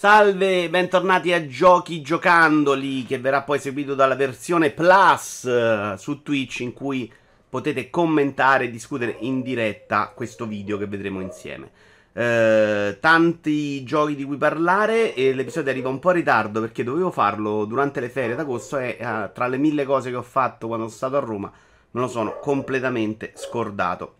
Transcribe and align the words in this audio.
Salve, 0.00 0.70
bentornati 0.70 1.32
a 1.32 1.44
Giochi 1.44 2.02
Giocandoli, 2.02 3.02
che 3.02 3.18
verrà 3.18 3.42
poi 3.42 3.58
seguito 3.58 3.96
dalla 3.96 4.14
versione 4.14 4.70
Plus 4.70 5.42
uh, 5.42 5.96
su 5.96 6.22
Twitch, 6.22 6.60
in 6.60 6.72
cui 6.72 7.12
potete 7.48 7.90
commentare 7.90 8.66
e 8.66 8.70
discutere 8.70 9.16
in 9.18 9.42
diretta 9.42 10.12
questo 10.14 10.46
video 10.46 10.78
che 10.78 10.86
vedremo 10.86 11.20
insieme. 11.20 11.70
Uh, 12.12 12.96
tanti 13.00 13.82
giochi 13.82 14.14
di 14.14 14.22
cui 14.22 14.36
parlare 14.36 15.14
e 15.14 15.34
l'episodio 15.34 15.72
arriva 15.72 15.88
un 15.88 15.98
po' 15.98 16.10
in 16.10 16.18
ritardo 16.18 16.60
perché 16.60 16.84
dovevo 16.84 17.10
farlo 17.10 17.64
durante 17.64 17.98
le 17.98 18.08
ferie 18.08 18.36
d'agosto 18.36 18.78
e 18.78 18.98
uh, 19.00 19.32
tra 19.34 19.48
le 19.48 19.56
mille 19.56 19.84
cose 19.84 20.10
che 20.10 20.16
ho 20.16 20.22
fatto 20.22 20.68
quando 20.68 20.86
sono 20.86 20.96
stato 20.96 21.16
a 21.16 21.26
Roma 21.26 21.52
me 21.90 22.00
lo 22.00 22.08
sono 22.08 22.38
completamente 22.38 23.32
scordato. 23.34 24.16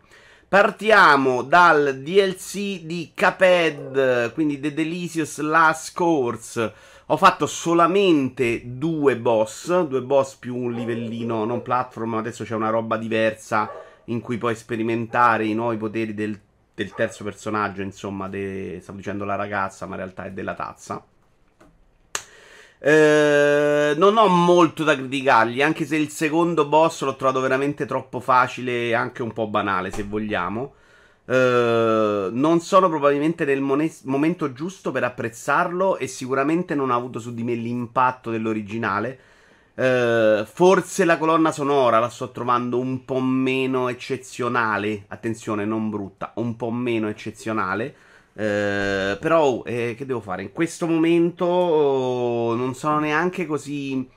Partiamo 0.49 1.43
dal 1.43 2.01
DLC 2.03 2.81
di 2.81 3.11
Caped, 3.13 4.32
quindi 4.32 4.59
The 4.59 4.72
Delicious 4.72 5.41
Last 5.41 5.95
Course. 5.95 6.72
Ho 7.05 7.18
fatto 7.18 7.46
solamente 7.46 8.63
due 8.64 9.19
boss, 9.19 9.82
due 9.82 10.00
boss 10.00 10.36
più 10.36 10.57
un 10.57 10.72
livellino 10.72 11.45
non 11.45 11.61
platform, 11.61 12.14
adesso 12.14 12.45
c'è 12.45 12.55
una 12.55 12.71
roba 12.71 12.96
diversa 12.96 13.71
in 14.07 14.22
cui 14.22 14.39
puoi 14.39 14.55
sperimentare 14.55 15.45
i 15.45 15.53
nuovi 15.53 15.77
poteri 15.77 16.14
del, 16.14 16.41
del 16.75 16.94
terzo 16.94 17.25
personaggio, 17.25 17.83
insomma, 17.83 18.27
de, 18.30 18.79
stavo 18.80 18.96
dicendo 18.96 19.27
la 19.27 19.35
ragazza, 19.35 19.85
ma 19.85 19.96
in 19.96 20.00
realtà 20.00 20.25
è 20.25 20.30
della 20.30 20.55
tazza. 20.55 21.05
Eh, 22.81 23.95
non 23.96 24.17
ho 24.17 24.29
molto 24.29 24.85
da 24.85 24.95
criticargli, 24.95 25.63
anche 25.63 25.85
se 25.85 25.96
il 25.96 26.11
secondo 26.11 26.67
boss 26.67 27.03
l'ho 27.03 27.17
trovato 27.17 27.41
veramente 27.41 27.86
troppo 27.86 28.21
facile 28.21 28.89
e 28.89 28.95
anche 28.95 29.23
un 29.23 29.32
po' 29.32 29.49
banale, 29.49 29.91
se 29.91 30.05
vogliamo. 30.05 30.75
Uh, 31.29 32.31
non 32.33 32.61
sono 32.61 32.89
probabilmente 32.89 33.45
nel 33.45 33.61
mone- 33.61 33.92
momento 34.05 34.55
giusto 34.55 34.92
per 34.92 35.05
apprezzarlo 35.05 35.98
e 35.98 36.06
sicuramente 36.06 36.75
non 36.75 36.91
ha 36.91 36.94
avuto 36.94 37.19
su 37.19 37.34
di 37.34 37.42
me 37.42 37.52
l'impatto 37.52 38.30
dell'originale. 38.30 39.19
Uh, 39.74 40.47
forse 40.47 41.05
la 41.05 41.19
colonna 41.19 41.52
sonora 41.52 41.98
la 41.98 42.08
sto 42.08 42.30
trovando 42.30 42.78
un 42.78 43.05
po' 43.05 43.20
meno 43.20 43.89
eccezionale. 43.89 45.05
Attenzione, 45.08 45.67
non 45.67 45.91
brutta, 45.91 46.33
un 46.36 46.56
po' 46.56 46.70
meno 46.70 47.08
eccezionale. 47.08 47.95
Eh, 48.39 49.17
però, 49.19 49.64
eh, 49.64 49.97
che 49.98 50.06
devo 50.06 50.20
fare? 50.20 50.42
In 50.42 50.53
questo 50.53 50.86
momento 50.86 51.44
oh, 51.44 52.55
non 52.55 52.77
sono 52.77 53.00
neanche 53.00 53.47
così 53.47 54.08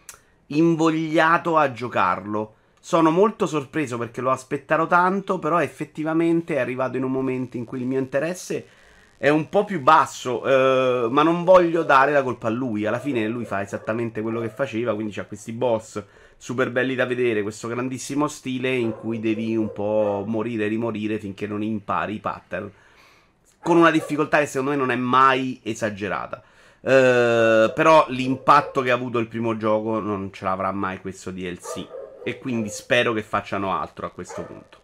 invogliato 0.48 1.58
a 1.58 1.72
giocarlo. 1.72 2.54
Sono 2.80 3.10
molto 3.10 3.48
sorpreso 3.48 3.98
perché 3.98 4.22
lo 4.22 4.30
aspettavo 4.30 4.86
tanto, 4.86 5.40
però 5.40 5.60
effettivamente 5.60 6.56
è 6.56 6.60
arrivato 6.60 6.98
in 6.98 7.04
un 7.04 7.12
momento 7.12 7.58
in 7.58 7.66
cui 7.66 7.80
il 7.80 7.88
mio 7.88 7.98
interesse 7.98 8.68
è 9.18 9.30
un 9.30 9.50
po' 9.50 9.66
più 9.66 9.82
basso, 9.82 10.46
eh, 10.46 11.08
ma 11.10 11.24
non 11.24 11.44
voglio 11.44 11.82
dare 11.82 12.12
la 12.12 12.22
colpa 12.22 12.46
a 12.48 12.52
lui. 12.52 12.86
Alla 12.86 13.00
fine 13.00 13.28
lui 13.28 13.46
fa 13.46 13.62
esattamente 13.62 14.22
quello 14.22 14.40
che 14.40 14.50
faceva, 14.50 14.94
quindi 14.94 15.14
c'ha 15.14 15.26
questi 15.26 15.52
boss 15.52 16.04
super 16.38 16.72
belli 16.72 16.94
da 16.94 17.06
vedere, 17.08 17.42
questo 17.42 17.68
grandissimo 17.68 18.28
stile 18.28 18.76
in 18.76 18.92
cui 18.92 19.20
devi 19.20 19.56
un 19.56 19.72
po' 19.74 20.24
morire 20.28 20.66
e 20.66 20.68
rimorire 20.68 21.18
finché 21.18 21.48
non 21.48 21.64
impari 21.64 22.16
i 22.16 22.20
pattern 22.20 22.72
con 23.62 23.78
una 23.78 23.92
difficoltà 23.92 24.40
che 24.40 24.48
secondo 24.48 24.72
me 24.72 24.78
non 24.78 24.92
è 24.92 24.96
mai 24.96 25.60
esagerata. 25.64 26.42
Uh, 26.82 27.72
però 27.76 28.06
l'impatto 28.08 28.82
che 28.82 28.90
ha 28.90 28.96
avuto 28.96 29.20
il 29.20 29.28
primo 29.28 29.56
gioco 29.56 30.00
non 30.00 30.34
ce 30.34 30.46
l'avrà 30.46 30.72
mai 30.72 31.00
questo 31.00 31.32
DLC. 31.32 31.88
E 32.24 32.38
quindi 32.38 32.70
spero 32.70 33.14
che 33.14 33.24
facciano 33.24 33.76
altro 33.76 34.06
a 34.06 34.12
questo 34.12 34.44
punto. 34.44 34.80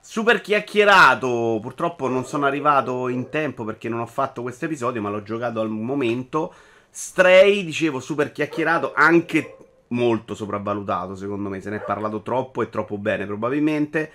Super 0.00 0.40
chiacchierato. 0.40 1.58
Purtroppo 1.62 2.08
non 2.08 2.24
sono 2.24 2.46
arrivato 2.46 3.08
in 3.08 3.30
tempo 3.30 3.64
perché 3.64 3.88
non 3.88 4.00
ho 4.00 4.06
fatto 4.06 4.42
questo 4.42 4.66
episodio, 4.66 5.00
ma 5.00 5.08
l'ho 5.08 5.22
giocato 5.22 5.60
al 5.60 5.70
momento. 5.70 6.52
Stray, 6.90 7.64
dicevo, 7.64 8.00
super 8.00 8.30
chiacchierato, 8.30 8.92
anche 8.94 9.56
molto 9.88 10.34
sopravvalutato, 10.34 11.16
secondo 11.16 11.48
me. 11.48 11.60
Se 11.60 11.70
ne 11.70 11.76
è 11.76 11.80
parlato 11.80 12.22
troppo 12.22 12.62
e 12.62 12.68
troppo 12.68 12.98
bene, 12.98 13.24
probabilmente. 13.24 14.12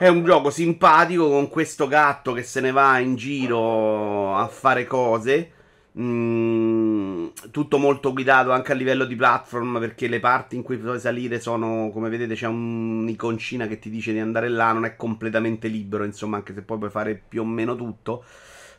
È 0.00 0.08
un 0.08 0.24
gioco 0.24 0.48
simpatico 0.48 1.28
con 1.28 1.50
questo 1.50 1.86
gatto 1.86 2.32
che 2.32 2.42
se 2.42 2.62
ne 2.62 2.70
va 2.70 2.98
in 3.00 3.16
giro 3.16 4.34
a 4.34 4.46
fare 4.48 4.86
cose. 4.86 5.50
Mm, 6.00 7.26
tutto 7.50 7.76
molto 7.76 8.14
guidato 8.14 8.50
anche 8.50 8.72
a 8.72 8.74
livello 8.74 9.04
di 9.04 9.14
platform 9.14 9.78
perché 9.78 10.08
le 10.08 10.18
parti 10.18 10.56
in 10.56 10.62
cui 10.62 10.78
puoi 10.78 10.98
salire 10.98 11.38
sono, 11.38 11.90
come 11.92 12.08
vedete, 12.08 12.34
c'è 12.34 12.46
un'iconcina 12.46 13.66
che 13.66 13.78
ti 13.78 13.90
dice 13.90 14.14
di 14.14 14.20
andare 14.20 14.48
là. 14.48 14.72
Non 14.72 14.86
è 14.86 14.96
completamente 14.96 15.68
libero, 15.68 16.04
insomma, 16.04 16.38
anche 16.38 16.54
se 16.54 16.62
poi 16.62 16.78
puoi 16.78 16.90
fare 16.90 17.22
più 17.28 17.42
o 17.42 17.44
meno 17.44 17.76
tutto. 17.76 18.24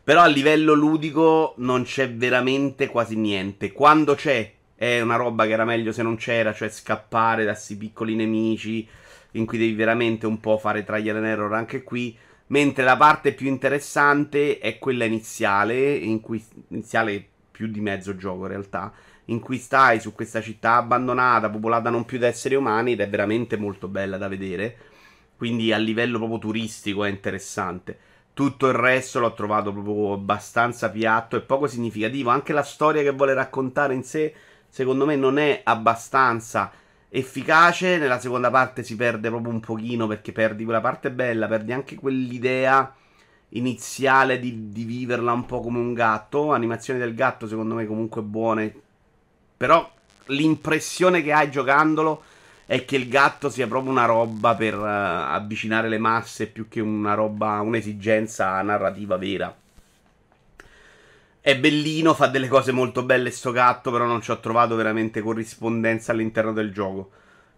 Però 0.04 0.22
a 0.22 0.26
livello 0.26 0.74
ludico 0.74 1.54
non 1.58 1.84
c'è 1.84 2.12
veramente 2.12 2.88
quasi 2.88 3.16
niente. 3.16 3.72
Quando 3.72 4.16
c'è, 4.16 4.52
è 4.74 5.00
una 5.02 5.18
roba 5.18 5.46
che 5.46 5.52
era 5.52 5.66
meglio 5.66 5.92
se 5.92 6.02
non 6.02 6.16
c'era, 6.16 6.52
cioè 6.52 6.70
scappare 6.70 7.46
da 7.46 7.52
questi 7.52 7.78
piccoli 7.78 8.16
nemici 8.16 8.88
in 9.32 9.46
cui 9.46 9.58
devi 9.58 9.74
veramente 9.74 10.26
un 10.26 10.40
po' 10.40 10.58
fare 10.58 10.84
trial 10.84 11.18
and 11.18 11.26
error 11.26 11.54
anche 11.54 11.84
qui. 11.84 12.18
Mentre 12.48 12.84
la 12.84 12.98
parte 12.98 13.34
più 13.34 13.48
interessante 13.48 14.60
è 14.60 14.78
quella 14.78 15.06
iniziale, 15.06 15.94
in 15.94 16.20
cui 16.20 16.44
iniziale 16.70 17.26
più 17.50 17.68
di 17.68 17.80
mezzo 17.80 18.16
gioco 18.16 18.42
in 18.44 18.50
realtà, 18.50 18.92
in 19.26 19.40
cui 19.40 19.58
stai 19.58 20.02
su 20.02 20.14
questa 20.14 20.42
città 20.42 20.76
abbandonata, 20.76 21.50
popolata 21.50 21.90
non 21.90 22.04
più 22.04 22.18
da 22.18 22.28
esseri 22.28 22.56
umani 22.56 22.94
ed 22.94 23.00
è 23.00 23.08
veramente 23.08 23.56
molto 23.56 23.88
bella 23.88 24.18
da 24.18 24.28
vedere. 24.28 24.76
Quindi 25.38 25.72
a 25.72 25.78
livello 25.78 26.18
proprio 26.18 26.40
turistico 26.40 27.06
è 27.06 27.10
interessante. 27.10 27.98
Tutto 28.34 28.68
il 28.68 28.74
resto 28.74 29.20
l'ho 29.20 29.34
trovato 29.34 29.72
proprio 29.72 30.14
abbastanza 30.14 30.90
piatto 30.90 31.36
e 31.36 31.42
poco 31.42 31.68
significativo. 31.68 32.30
Anche 32.30 32.54
la 32.54 32.64
storia 32.64 33.02
che 33.02 33.12
vuole 33.12 33.34
raccontare 33.34 33.94
in 33.94 34.04
sé, 34.04 34.34
secondo 34.68 35.06
me, 35.06 35.16
non 35.16 35.38
è 35.38 35.62
abbastanza 35.64 36.72
efficace. 37.14 37.98
Nella 37.98 38.20
seconda 38.20 38.50
parte 38.50 38.84
si 38.84 38.96
perde 38.96 39.30
proprio 39.30 39.52
un 39.52 39.60
pochino 39.60 40.08
perché 40.08 40.32
perdi 40.32 40.64
quella 40.64 40.82
parte 40.82 41.12
bella, 41.12 41.48
perdi 41.48 41.74
anche 41.74 41.96
quell'idea 41.96 42.96
iniziale 43.50 44.40
di, 44.40 44.70
di 44.70 44.86
viverla 44.86 45.34
un 45.34 45.46
po' 45.46 45.60
come 45.60 45.80
un 45.80 45.94
gatto. 45.94 46.52
Animazioni 46.52 47.00
del 47.00 47.14
gatto, 47.14 47.48
secondo 47.48 47.76
me, 47.76 47.86
comunque 47.86 48.22
buone. 48.22 48.74
Però 49.58 49.92
l'impressione 50.28 51.22
che 51.22 51.34
hai 51.34 51.52
giocandolo 51.52 52.24
è 52.66 52.86
che 52.86 52.96
il 52.96 53.10
gatto 53.10 53.50
sia 53.50 53.68
proprio 53.68 53.92
una 53.92 54.06
roba 54.06 54.56
per 54.56 54.78
uh, 54.78 54.84
avvicinare 54.86 55.90
le 55.90 55.98
masse 55.98 56.48
più 56.48 56.70
che 56.70 56.80
una 56.80 57.14
roba, 57.14 57.60
un'esigenza 57.60 58.62
narrativa 58.62 59.18
vera. 59.18 59.54
È 61.44 61.58
bellino, 61.58 62.14
fa 62.14 62.28
delle 62.28 62.48
cose 62.48 62.72
molto 62.72 63.02
belle 63.02 63.32
sto 63.32 63.52
gatto, 63.52 63.90
però 63.90 64.06
non 64.06 64.22
ci 64.22 64.30
ho 64.30 64.40
trovato 64.40 64.76
veramente 64.76 65.22
corrispondenza 65.22 66.12
all'interno 66.12 66.54
del 66.54 66.72
gioco. 66.72 67.10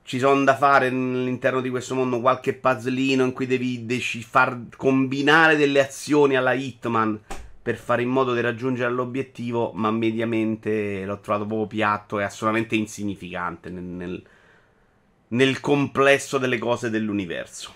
Ci 0.04 0.20
sono 0.20 0.42
da 0.46 0.56
fare 0.56 0.88
all'interno 0.88 1.60
di 1.60 1.70
questo 1.70 1.94
mondo 1.94 2.22
qualche 2.22 2.54
puzzlino 2.54 3.26
in 3.26 3.34
cui 3.34 3.46
devi 3.46 3.86
dec- 3.86 4.22
far 4.22 4.68
combinare 4.78 5.58
delle 5.58 5.82
azioni 5.82 6.38
alla 6.38 6.54
Hitman 6.54 7.20
per 7.62 7.76
fare 7.76 8.04
in 8.04 8.10
modo 8.10 8.34
di 8.34 8.40
raggiungere 8.40 8.90
l'obiettivo, 8.90 9.74
ma 9.74 9.92
mediamente 9.92 11.04
l'ho 11.04 11.20
trovato 11.20 11.46
proprio 11.46 11.68
piatto 11.68 12.20
e 12.20 12.24
assolutamente 12.24 12.76
insignificante 12.76 13.70
nel, 13.70 13.84
nel, 13.84 14.24
nel 15.28 15.60
complesso 15.60 16.38
delle 16.38 16.58
cose 16.58 16.90
dell'universo. 16.90 17.74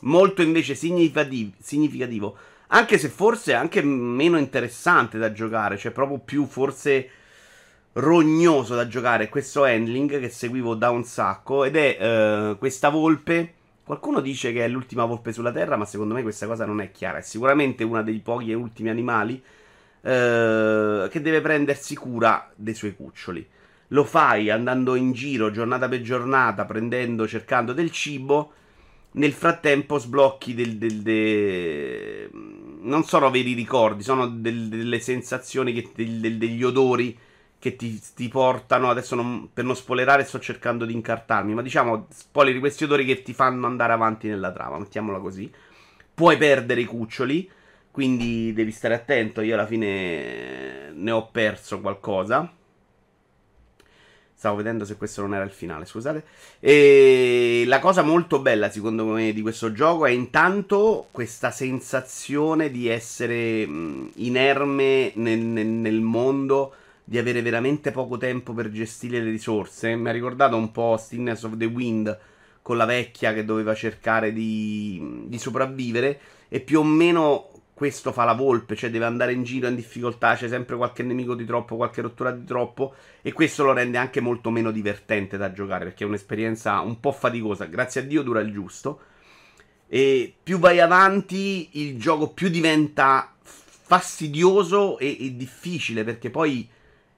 Molto 0.00 0.42
invece 0.42 0.74
significativo 0.74 2.36
anche 2.68 2.98
se 2.98 3.08
forse 3.08 3.52
è 3.52 3.54
anche 3.54 3.82
meno 3.82 4.38
interessante 4.38 5.18
da 5.18 5.32
giocare, 5.32 5.76
cioè 5.76 5.92
proprio 5.92 6.18
più 6.18 6.46
forse 6.46 7.10
rognoso 7.94 8.74
da 8.74 8.86
giocare 8.86 9.28
questo 9.28 9.64
handling 9.64 10.20
che 10.20 10.28
seguivo 10.28 10.74
da 10.74 10.90
un 10.90 11.04
sacco 11.04 11.64
ed 11.64 11.76
è 11.76 12.50
uh, 12.50 12.58
questa 12.58 12.90
volpe. 12.90 13.54
Qualcuno 13.84 14.20
dice 14.20 14.52
che 14.52 14.64
è 14.64 14.68
l'ultima 14.68 15.06
volpe 15.06 15.32
sulla 15.32 15.50
Terra, 15.50 15.76
ma 15.76 15.86
secondo 15.86 16.12
me 16.12 16.22
questa 16.22 16.46
cosa 16.46 16.66
non 16.66 16.80
è 16.80 16.90
chiara. 16.90 17.18
È 17.18 17.22
sicuramente 17.22 17.84
uno 17.84 18.02
dei 18.02 18.18
pochi 18.18 18.50
e 18.50 18.54
ultimi 18.54 18.90
animali 18.90 19.34
uh, 19.34 21.08
che 21.08 21.20
deve 21.22 21.40
prendersi 21.40 21.94
cura 21.94 22.50
dei 22.54 22.74
suoi 22.74 22.94
cuccioli. 22.94 23.48
Lo 23.92 24.04
fai 24.04 24.50
andando 24.50 24.94
in 24.94 25.12
giro 25.12 25.50
giornata 25.50 25.88
per 25.88 26.02
giornata, 26.02 26.66
prendendo, 26.66 27.26
cercando 27.26 27.72
del 27.72 27.90
cibo 27.90 28.52
nel 29.12 29.32
frattempo 29.32 29.98
sblocchi 29.98 30.54
del, 30.54 30.76
del, 30.76 31.00
del, 31.00 32.30
non 32.88 33.04
sono 33.04 33.30
veri 33.30 33.52
ricordi, 33.52 34.02
sono 34.02 34.26
del, 34.26 34.68
delle 34.68 34.98
sensazioni, 34.98 35.72
che, 35.72 35.90
degli 35.94 36.64
odori 36.64 37.16
che 37.58 37.76
ti, 37.76 38.00
ti 38.14 38.28
portano. 38.28 38.90
Adesso 38.90 39.14
non, 39.14 39.50
per 39.52 39.64
non 39.64 39.76
spoilerare 39.76 40.24
sto 40.24 40.38
cercando 40.40 40.84
di 40.84 40.94
incartarmi, 40.94 41.54
ma 41.54 41.62
diciamo 41.62 42.06
spoileri 42.10 42.58
questi 42.58 42.84
odori 42.84 43.04
che 43.04 43.22
ti 43.22 43.34
fanno 43.34 43.66
andare 43.66 43.92
avanti 43.92 44.28
nella 44.28 44.52
trama, 44.52 44.78
mettiamola 44.78 45.18
così. 45.18 45.50
Puoi 46.14 46.36
perdere 46.36 46.80
i 46.80 46.84
cuccioli, 46.84 47.48
quindi 47.90 48.52
devi 48.52 48.72
stare 48.72 48.94
attento. 48.94 49.40
Io 49.42 49.54
alla 49.54 49.66
fine 49.66 50.90
ne 50.92 51.10
ho 51.10 51.28
perso 51.30 51.80
qualcosa. 51.80 52.52
Stavo 54.38 54.54
vedendo 54.54 54.84
se 54.84 54.96
questo 54.96 55.22
non 55.22 55.34
era 55.34 55.42
il 55.42 55.50
finale, 55.50 55.84
scusate. 55.84 56.22
E 56.60 57.64
la 57.66 57.80
cosa 57.80 58.02
molto 58.02 58.38
bella, 58.38 58.70
secondo 58.70 59.04
me, 59.04 59.32
di 59.32 59.42
questo 59.42 59.72
gioco 59.72 60.06
è 60.06 60.12
intanto 60.12 61.08
questa 61.10 61.50
sensazione 61.50 62.70
di 62.70 62.86
essere 62.86 63.62
inerme 63.62 65.10
nel, 65.16 65.40
nel, 65.40 65.66
nel, 65.66 66.00
mondo, 66.00 66.72
di 67.02 67.18
avere 67.18 67.42
veramente 67.42 67.90
poco 67.90 68.16
tempo 68.16 68.52
per 68.52 68.70
gestire 68.70 69.20
le 69.20 69.30
risorse. 69.30 69.96
Mi 69.96 70.08
ha 70.08 70.12
ricordato 70.12 70.54
un 70.54 70.70
po' 70.70 70.96
Stillness 70.96 71.42
of 71.42 71.56
the 71.56 71.64
Wind 71.64 72.18
con 72.62 72.76
la 72.76 72.84
vecchia 72.84 73.34
che 73.34 73.44
doveva 73.44 73.74
cercare 73.74 74.32
di, 74.32 75.24
di 75.26 75.38
sopravvivere. 75.38 76.20
E 76.48 76.60
più 76.60 76.78
o 76.78 76.84
meno 76.84 77.57
questo 77.78 78.10
fa 78.10 78.24
la 78.24 78.32
volpe, 78.32 78.74
cioè 78.74 78.90
deve 78.90 79.04
andare 79.04 79.32
in 79.32 79.44
giro 79.44 79.68
in 79.68 79.76
difficoltà, 79.76 80.34
c'è 80.34 80.48
sempre 80.48 80.74
qualche 80.74 81.04
nemico 81.04 81.36
di 81.36 81.44
troppo, 81.44 81.76
qualche 81.76 82.00
rottura 82.00 82.32
di 82.32 82.44
troppo 82.44 82.92
e 83.22 83.32
questo 83.32 83.62
lo 83.62 83.72
rende 83.72 83.98
anche 83.98 84.20
molto 84.20 84.50
meno 84.50 84.72
divertente 84.72 85.36
da 85.36 85.52
giocare 85.52 85.84
perché 85.84 86.02
è 86.02 86.06
un'esperienza 86.08 86.80
un 86.80 86.98
po' 86.98 87.12
faticosa, 87.12 87.66
grazie 87.66 88.00
a 88.00 88.04
Dio 88.04 88.22
dura 88.22 88.40
il 88.40 88.50
giusto. 88.50 88.98
E 89.86 90.34
più 90.42 90.58
vai 90.58 90.80
avanti, 90.80 91.68
il 91.74 92.00
gioco 92.00 92.30
più 92.30 92.48
diventa 92.48 93.32
fastidioso 93.40 94.98
e, 94.98 95.16
e 95.20 95.36
difficile 95.36 96.02
perché 96.02 96.30
poi 96.30 96.68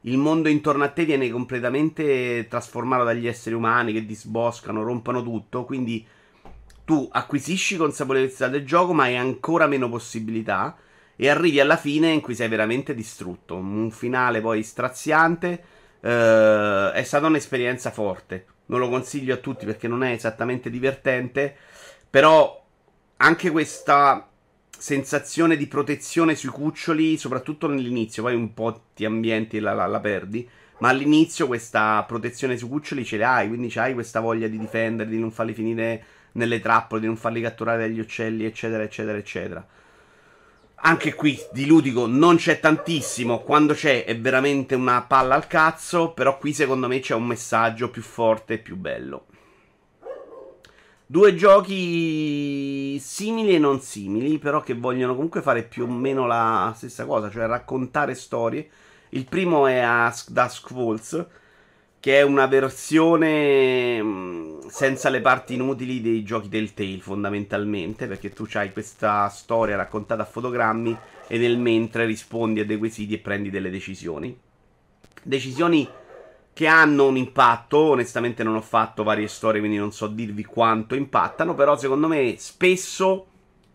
il 0.02 0.18
mondo 0.18 0.50
intorno 0.50 0.84
a 0.84 0.90
te 0.90 1.06
viene 1.06 1.30
completamente 1.30 2.46
trasformato 2.50 3.04
dagli 3.04 3.26
esseri 3.26 3.54
umani 3.54 3.94
che 3.94 4.04
disboscano, 4.04 4.82
rompono 4.82 5.22
tutto, 5.22 5.64
quindi 5.64 6.06
tu 6.90 7.08
acquisisci 7.08 7.76
consapevolezza 7.76 8.48
del 8.48 8.66
gioco, 8.66 8.92
ma 8.92 9.04
hai 9.04 9.16
ancora 9.16 9.68
meno 9.68 9.88
possibilità. 9.88 10.76
E 11.14 11.28
arrivi 11.28 11.60
alla 11.60 11.76
fine 11.76 12.10
in 12.10 12.20
cui 12.20 12.34
sei 12.34 12.48
veramente 12.48 12.96
distrutto. 12.96 13.54
Un 13.54 13.92
finale 13.92 14.40
poi 14.40 14.64
straziante. 14.64 15.62
Eh, 16.00 16.90
è 16.92 17.02
stata 17.04 17.28
un'esperienza 17.28 17.92
forte. 17.92 18.46
Non 18.66 18.80
lo 18.80 18.88
consiglio 18.88 19.34
a 19.34 19.36
tutti 19.36 19.66
perché 19.66 19.86
non 19.86 20.02
è 20.02 20.10
esattamente 20.10 20.68
divertente. 20.68 21.54
Però 22.10 22.60
anche 23.18 23.52
questa 23.52 24.28
sensazione 24.76 25.56
di 25.56 25.68
protezione 25.68 26.34
sui 26.34 26.48
cuccioli, 26.48 27.16
soprattutto 27.16 27.68
nell'inizio, 27.68 28.24
poi 28.24 28.34
un 28.34 28.52
po' 28.52 28.86
ti 28.96 29.04
ambienti 29.04 29.58
e 29.58 29.60
la, 29.60 29.74
la, 29.74 29.86
la 29.86 30.00
perdi. 30.00 30.48
Ma 30.78 30.88
all'inizio 30.88 31.46
questa 31.46 32.02
protezione 32.02 32.56
sui 32.56 32.68
cuccioli 32.68 33.04
ce 33.04 33.16
l'hai, 33.16 33.46
quindi 33.46 33.72
hai 33.78 33.94
questa 33.94 34.18
voglia 34.18 34.48
di 34.48 34.58
difendere, 34.58 35.08
di 35.08 35.20
non 35.20 35.30
farli 35.30 35.52
finire 35.54 36.04
nelle 36.32 36.60
trappole, 36.60 37.00
di 37.00 37.06
non 37.06 37.16
farli 37.16 37.40
catturare 37.40 37.86
dagli 37.86 38.00
uccelli, 38.00 38.44
eccetera, 38.44 38.82
eccetera, 38.82 39.18
eccetera. 39.18 39.66
Anche 40.82 41.14
qui 41.14 41.38
di 41.52 41.66
ludico 41.66 42.06
non 42.06 42.36
c'è 42.36 42.58
tantissimo, 42.58 43.40
quando 43.40 43.74
c'è 43.74 44.04
è 44.04 44.18
veramente 44.18 44.74
una 44.74 45.02
palla 45.02 45.34
al 45.34 45.46
cazzo, 45.46 46.12
però 46.12 46.38
qui 46.38 46.54
secondo 46.54 46.88
me 46.88 47.00
c'è 47.00 47.14
un 47.14 47.26
messaggio 47.26 47.90
più 47.90 48.02
forte 48.02 48.54
e 48.54 48.58
più 48.58 48.76
bello. 48.76 49.26
Due 51.04 51.34
giochi 51.34 52.96
simili 53.00 53.56
e 53.56 53.58
non 53.58 53.80
simili, 53.80 54.38
però 54.38 54.62
che 54.62 54.74
vogliono 54.74 55.14
comunque 55.14 55.42
fare 55.42 55.64
più 55.64 55.82
o 55.82 55.86
meno 55.88 56.24
la 56.24 56.72
stessa 56.76 57.04
cosa, 57.04 57.28
cioè 57.28 57.46
raccontare 57.46 58.14
storie. 58.14 58.70
Il 59.08 59.26
primo 59.26 59.66
è 59.66 59.78
Ask 59.80 60.30
Dusk 60.30 60.68
Falls, 60.68 61.26
che 62.00 62.18
è 62.18 62.22
una 62.22 62.46
versione 62.46 64.02
mm, 64.02 64.60
senza 64.68 65.10
le 65.10 65.20
parti 65.20 65.54
inutili 65.54 66.00
dei 66.00 66.22
giochi 66.22 66.48
del 66.48 66.72
Tale 66.72 66.98
fondamentalmente, 66.98 68.06
perché 68.06 68.30
tu 68.30 68.46
hai 68.54 68.72
questa 68.72 69.28
storia 69.28 69.76
raccontata 69.76 70.22
a 70.22 70.26
fotogrammi 70.26 70.96
e 71.26 71.38
nel 71.38 71.58
mentre 71.58 72.06
rispondi 72.06 72.60
a 72.60 72.64
dei 72.64 72.78
quesiti 72.78 73.12
e 73.14 73.18
prendi 73.18 73.50
delle 73.50 73.68
decisioni. 73.68 74.36
Decisioni 75.22 75.86
che 76.54 76.66
hanno 76.66 77.06
un 77.06 77.18
impatto, 77.18 77.78
onestamente 77.78 78.42
non 78.42 78.56
ho 78.56 78.62
fatto 78.62 79.02
varie 79.02 79.28
storie, 79.28 79.60
quindi 79.60 79.76
non 79.76 79.92
so 79.92 80.06
dirvi 80.06 80.44
quanto 80.44 80.94
impattano, 80.94 81.54
però 81.54 81.76
secondo 81.76 82.08
me 82.08 82.34
spesso 82.38 83.26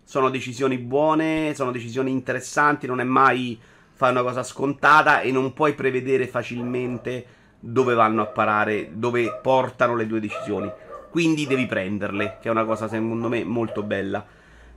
sono 0.04 0.30
decisioni 0.30 0.80
buone, 0.80 1.54
sono 1.54 1.72
decisioni 1.72 2.10
interessanti, 2.10 2.88
non 2.88 3.00
è 3.00 3.04
mai 3.04 3.57
fare 3.94 4.12
una 4.12 4.24
cosa 4.24 4.44
scontata 4.44 5.22
e 5.22 5.31
non 5.31 5.54
puoi 5.54 5.74
prevedere 5.74 6.27
facilmente 6.27 7.25
dove 7.59 7.93
vanno 7.93 8.21
a 8.21 8.27
parare, 8.27 8.89
dove 8.93 9.39
portano 9.41 9.95
le 9.95 10.07
due 10.07 10.19
decisioni. 10.19 10.71
Quindi 11.09 11.47
devi 11.47 11.65
prenderle, 11.65 12.37
che 12.41 12.47
è 12.49 12.51
una 12.51 12.65
cosa 12.65 12.87
secondo 12.87 13.29
me 13.29 13.43
molto 13.43 13.83
bella. 13.83 14.25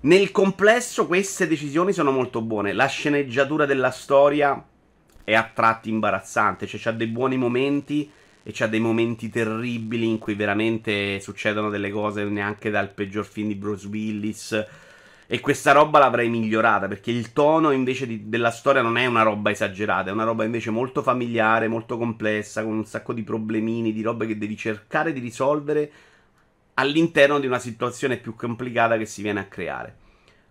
Nel 0.00 0.30
complesso 0.30 1.06
queste 1.06 1.48
decisioni 1.48 1.92
sono 1.92 2.12
molto 2.12 2.40
buone. 2.40 2.72
La 2.72 2.86
sceneggiatura 2.86 3.66
della 3.66 3.90
storia 3.90 4.64
è 5.25 5.34
a 5.34 5.50
tratti 5.52 5.88
imbarazzante, 5.90 6.66
cioè 6.66 6.80
c'ha 6.80 6.92
dei 6.92 7.08
buoni 7.08 7.36
momenti 7.36 8.10
e 8.42 8.50
c'ha 8.52 8.66
dei 8.66 8.80
momenti 8.80 9.28
terribili 9.28 10.08
in 10.08 10.19
cui 10.19 10.34
veramente 10.34 11.20
succedono 11.20 11.69
delle 11.69 11.90
cose 11.90 12.25
neanche 12.25 12.70
dal 12.70 12.90
peggior 12.90 13.26
film 13.26 13.48
di 13.48 13.54
Bruce 13.54 13.86
Willis 13.88 14.66
e 15.30 15.40
questa 15.40 15.72
roba 15.72 15.98
l'avrei 15.98 16.30
migliorata 16.30 16.88
perché 16.88 17.10
il 17.10 17.34
tono 17.34 17.70
invece 17.70 18.06
di, 18.06 18.30
della 18.30 18.50
storia 18.50 18.80
non 18.80 18.96
è 18.96 19.04
una 19.04 19.20
roba 19.20 19.50
esagerata, 19.50 20.08
è 20.08 20.12
una 20.12 20.25
roba 20.25 20.44
invece 20.44 20.70
molto 20.70 21.02
familiare, 21.02 21.69
molto 21.69 21.98
complessa, 21.98 22.62
con 22.64 22.72
un 22.72 22.86
sacco 22.86 23.12
di 23.12 23.22
problemini, 23.22 23.92
di 23.92 24.00
robe 24.00 24.26
che 24.26 24.38
devi 24.38 24.56
cercare 24.56 25.12
di 25.12 25.20
risolvere 25.20 25.92
all'interno 26.75 27.38
di 27.40 27.46
una 27.46 27.58
situazione 27.58 28.16
più 28.16 28.34
complicata 28.34 28.96
che 28.96 29.04
si 29.04 29.20
viene 29.20 29.40
a 29.40 29.44
creare. 29.44 29.94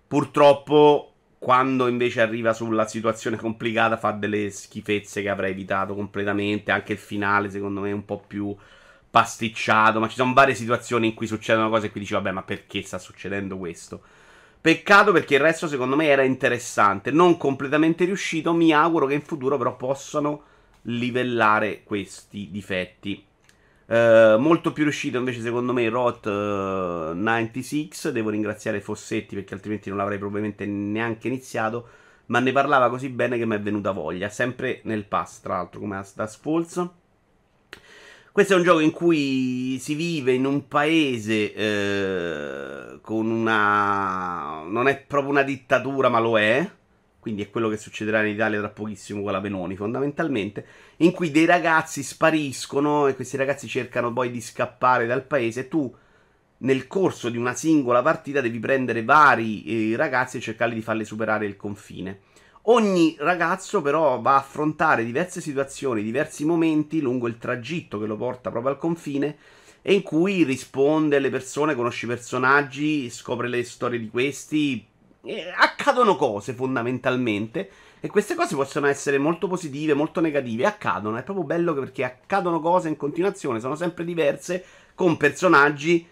Purtroppo, 0.08 1.14
quando 1.40 1.88
invece 1.88 2.22
arriva 2.22 2.54
sulla 2.54 2.86
situazione 2.86 3.36
complicata, 3.36 3.98
fa 3.98 4.12
delle 4.12 4.52
schifezze 4.52 5.24
che 5.24 5.30
avrei 5.30 5.52
evitato 5.52 5.96
completamente. 5.96 6.72
Anche 6.72 6.94
il 6.94 7.00
finale, 7.00 7.50
secondo 7.50 7.82
me, 7.82 7.90
è 7.90 7.94
un 7.94 8.06
po' 8.06 8.24
più 8.28 8.56
pasticciato. 9.10 10.00
Ma 10.00 10.08
ci 10.08 10.16
sono 10.18 10.34
varie 10.34 10.54
situazioni 10.54 11.08
in 11.08 11.14
cui 11.16 11.26
succedono 11.26 11.70
cose 11.70 11.88
e 11.88 11.92
qui 11.92 12.02
dici, 12.02 12.14
vabbè, 12.14 12.32
ma 12.32 12.44
perché 12.44 12.84
sta 12.84 13.00
succedendo 13.00 13.58
questo? 13.58 14.02
Peccato 14.60 15.12
perché 15.12 15.36
il 15.36 15.42
resto 15.42 15.68
secondo 15.68 15.96
me 15.96 16.08
era 16.08 16.24
interessante, 16.24 17.12
non 17.12 17.38
completamente 17.38 18.06
riuscito, 18.06 18.54
mi 18.54 18.74
auguro 18.74 19.06
che 19.06 19.14
in 19.14 19.22
futuro 19.22 19.58
però 19.58 19.76
possano 19.76 20.44
livellare 20.84 21.84
questi 21.84 22.50
difetti. 22.52 23.24
Uh, 23.86 24.38
molto 24.38 24.74
più 24.74 24.84
riuscito 24.84 25.18
invece 25.18 25.40
secondo 25.40 25.72
me 25.72 25.88
Rot 25.88 26.26
uh, 26.26 27.14
96 27.16 28.12
devo 28.12 28.32
ringraziare 28.32 28.82
Fossetti 28.82 29.36
perché 29.36 29.54
altrimenti 29.54 29.88
non 29.88 29.98
l'avrei 29.98 30.18
probabilmente 30.18 30.66
neanche 30.66 31.28
iniziato. 31.28 31.88
Ma 32.28 32.40
ne 32.40 32.52
parlava 32.52 32.90
così 32.90 33.08
bene 33.08 33.38
che 33.38 33.46
mi 33.46 33.56
è 33.56 33.62
venuta 33.62 33.92
voglia. 33.92 34.28
Sempre 34.28 34.82
nel 34.84 35.06
pass 35.06 35.40
tra 35.40 35.56
l'altro 35.56 35.80
come 35.80 35.96
Asdas 35.96 36.38
Falls 36.38 36.90
questo 38.38 38.54
è 38.54 38.58
un 38.58 38.64
gioco 38.66 38.82
in 38.82 38.92
cui 38.92 39.80
si 39.80 39.96
vive 39.96 40.32
in 40.32 40.46
un 40.46 40.68
paese 40.68 41.56
eh, 41.56 43.00
con 43.02 43.32
una... 43.32 44.62
non 44.62 44.88
è 44.88 44.96
proprio 44.96 45.32
una 45.32 45.42
dittatura, 45.42 46.08
ma 46.08 46.20
lo 46.20 46.38
è. 46.38 46.70
Quindi 47.18 47.42
è 47.42 47.50
quello 47.50 47.68
che 47.68 47.78
succederà 47.78 48.24
in 48.24 48.36
Italia 48.36 48.60
tra 48.60 48.70
pochissimo 48.70 49.24
con 49.24 49.32
la 49.32 49.42
Penoni, 49.42 49.76
fondamentalmente. 49.76 50.68
In 50.98 51.14
cui 51.14 51.32
dei 51.32 51.46
ragazzi 51.46 52.04
spariscono 52.04 53.08
e 53.08 53.16
questi 53.16 53.38
ragazzi 53.38 53.68
cercano 53.68 54.14
poi 54.14 54.30
di 54.30 54.40
scappare 54.40 55.08
dal 55.08 55.26
paese. 55.26 55.62
E 55.62 55.68
tu, 55.68 55.92
nel 56.58 56.86
corso 56.86 57.30
di 57.30 57.38
una 57.38 57.56
singola 57.56 58.04
partita, 58.04 58.40
devi 58.40 58.60
prendere 58.60 59.04
vari 59.04 59.94
eh, 59.94 59.96
ragazzi 59.96 60.38
e 60.38 60.42
cercarli 60.42 60.76
di 60.76 60.82
farli 60.84 61.06
superare 61.06 61.48
il 61.48 61.56
confine. 61.56 62.20
Ogni 62.70 63.16
ragazzo 63.20 63.82
però 63.82 64.20
va 64.20 64.34
a 64.34 64.40
affrontare 64.40 65.06
diverse 65.06 65.40
situazioni, 65.40 66.04
diversi 66.04 66.44
momenti 66.44 67.00
lungo 67.00 67.28
il 67.28 67.38
tragitto 67.38 67.98
che 67.98 68.06
lo 68.06 68.18
porta 68.18 68.50
proprio 68.50 68.74
al 68.74 68.78
confine 68.78 69.38
e 69.82 69.94
in 69.94 70.02
cui 70.02 70.44
risponde 70.44 71.16
alle 71.16 71.30
persone, 71.30 71.76
conosce 71.76 72.06
i 72.06 72.10
personaggi, 72.10 73.10
scopre 73.10 73.48
le 73.48 73.64
storie 73.64 74.00
di 74.00 74.10
questi. 74.10 74.86
accadono 75.58 76.18
cose 76.18 76.52
fondamentalmente 76.52 77.70
e 78.02 78.10
queste 78.10 78.36
cose 78.36 78.56
possono 78.56 78.88
essere 78.88 79.18
molto 79.18 79.48
positive, 79.48 79.94
molto 79.94 80.20
negative, 80.20 80.66
accadono, 80.66 81.16
è 81.16 81.24
proprio 81.24 81.46
bello 81.46 81.74
perché 81.74 82.04
accadono 82.04 82.60
cose 82.60 82.90
in 82.90 82.98
continuazione, 82.98 83.62
sono 83.62 83.76
sempre 83.76 84.04
diverse 84.04 84.64
con 84.94 85.16
personaggi 85.16 86.06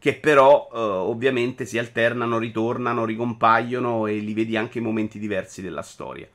che 0.00 0.14
però 0.14 0.70
eh, 0.72 0.78
ovviamente 0.78 1.66
si 1.66 1.76
alternano, 1.76 2.38
ritornano, 2.38 3.04
ricompaiono 3.04 4.06
e 4.06 4.16
li 4.16 4.32
vedi 4.32 4.56
anche 4.56 4.78
in 4.78 4.84
momenti 4.84 5.18
diversi 5.18 5.60
della 5.60 5.82
storia. 5.82 6.26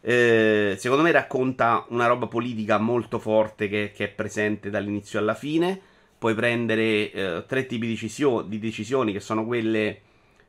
Eh, 0.00 0.76
secondo 0.78 1.02
me 1.02 1.10
racconta 1.10 1.84
una 1.88 2.06
roba 2.06 2.28
politica 2.28 2.78
molto 2.78 3.18
forte 3.18 3.68
che, 3.68 3.90
che 3.92 4.04
è 4.04 4.08
presente 4.08 4.70
dall'inizio 4.70 5.18
alla 5.18 5.34
fine. 5.34 5.78
Puoi 6.16 6.34
prendere 6.34 7.10
eh, 7.10 7.44
tre 7.48 7.66
tipi 7.66 7.86
di, 7.86 7.92
decisio- 7.94 8.42
di, 8.42 8.60
decisioni 8.60 9.12
che 9.12 9.18
sono 9.20 9.44
quelle 9.44 10.00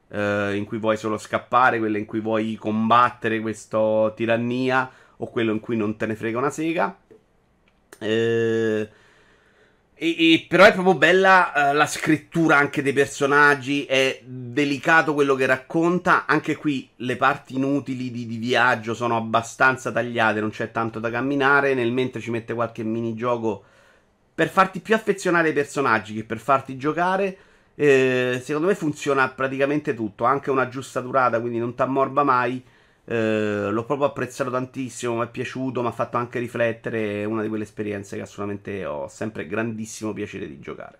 eh, 0.09 0.55
in 0.55 0.63
cui 0.65 0.77
vuoi 0.77 0.95
solo 0.95 1.17
scappare, 1.17 1.79
quelle 1.79 1.97
in 1.97 2.05
cui 2.05 2.19
vuoi 2.19 2.55
combattere 2.55 3.39
questa 3.39 4.13
tirannia 4.15 4.87
o 5.17 5.27
quello 5.31 5.51
in 5.51 5.59
cui 5.59 5.75
non 5.75 5.97
te 5.97 6.05
ne 6.05 6.15
frega 6.15 6.37
una 6.37 6.51
sega. 6.51 6.95
Eh 7.97 8.89
e, 9.99 10.33
e, 10.33 10.45
però 10.47 10.65
è 10.65 10.73
proprio 10.73 10.93
bella 10.93 11.71
uh, 11.71 11.73
la 11.73 11.87
scrittura 11.87 12.57
anche 12.57 12.83
dei 12.83 12.93
personaggi, 12.93 13.85
è 13.85 14.21
delicato 14.23 15.15
quello 15.15 15.33
che 15.33 15.47
racconta. 15.47 16.25
Anche 16.27 16.55
qui 16.55 16.87
le 16.97 17.15
parti 17.17 17.55
inutili 17.55 18.11
di, 18.11 18.27
di, 18.27 18.37
viaggio 18.37 18.93
sono 18.93 19.17
abbastanza 19.17 19.91
tagliate, 19.91 20.39
non 20.39 20.51
c'è 20.51 20.71
tanto 20.71 20.99
da 20.99 21.09
camminare. 21.09 21.73
Nel 21.73 21.91
mentre 21.91 22.21
ci 22.21 22.29
mette 22.29 22.53
qualche 22.53 22.83
minigioco 22.83 23.63
per 24.35 24.49
farti 24.49 24.81
più 24.81 24.93
affezionare 24.93 25.47
ai 25.47 25.53
personaggi 25.53 26.13
che 26.13 26.23
per 26.23 26.37
farti 26.37 26.77
giocare. 26.77 27.37
Eh, 27.73 28.39
secondo 28.43 28.67
me 28.67 28.75
funziona 28.75 29.27
praticamente 29.29 29.95
tutto, 29.95 30.25
anche 30.25 30.51
una 30.51 30.67
giusta 30.67 31.01
durata, 31.01 31.39
quindi 31.39 31.57
non 31.57 31.73
ti 31.73 31.81
ammorba 31.81 32.23
mai. 32.23 32.63
Eh, 33.09 33.69
l'ho 33.71 33.85
proprio 33.85 34.07
apprezzato 34.07 34.51
tantissimo, 34.51 35.15
mi 35.15 35.23
è 35.23 35.29
piaciuto, 35.29 35.81
mi 35.81 35.87
ha 35.87 35.91
fatto 35.91 36.17
anche 36.17 36.39
riflettere. 36.39 37.21
È 37.21 37.23
una 37.23 37.41
di 37.41 37.47
quelle 37.47 37.63
esperienze 37.63 38.17
che 38.17 38.23
assolutamente 38.23 38.85
ho 38.85 39.07
sempre 39.07 39.47
grandissimo 39.47 40.11
piacere 40.11 40.45
di 40.47 40.59
giocare. 40.59 40.99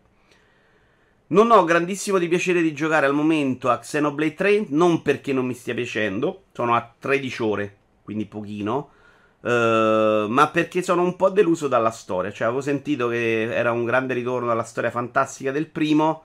Non 1.27 1.51
ho 1.51 1.65
grandissimo 1.65 2.17
di 2.17 2.29
piacere 2.29 2.61
di 2.61 2.73
giocare 2.73 3.05
al 3.05 3.13
momento 3.13 3.69
a 3.69 3.79
Xenoblade 3.79 4.33
3, 4.33 4.65
non 4.69 5.01
perché 5.01 5.33
non 5.33 5.45
mi 5.45 5.53
stia 5.53 5.73
piacendo, 5.73 6.43
sono 6.53 6.73
a 6.73 6.93
13 6.97 7.43
ore, 7.43 7.77
quindi 8.03 8.25
pochino. 8.25 8.91
Uh, 9.41 10.27
ma 10.29 10.49
perché 10.51 10.81
sono 10.81 11.03
un 11.03 11.17
po' 11.17 11.29
deluso 11.29 11.67
dalla 11.67 11.91
storia. 11.91 12.31
Cioè, 12.31 12.47
avevo 12.47 12.61
sentito 12.61 13.09
che 13.09 13.53
era 13.53 13.71
un 13.73 13.83
grande 13.83 14.13
ritorno 14.13 14.51
alla 14.51 14.63
storia 14.63 14.89
fantastica 14.89 15.51
del 15.51 15.67
primo. 15.67 16.23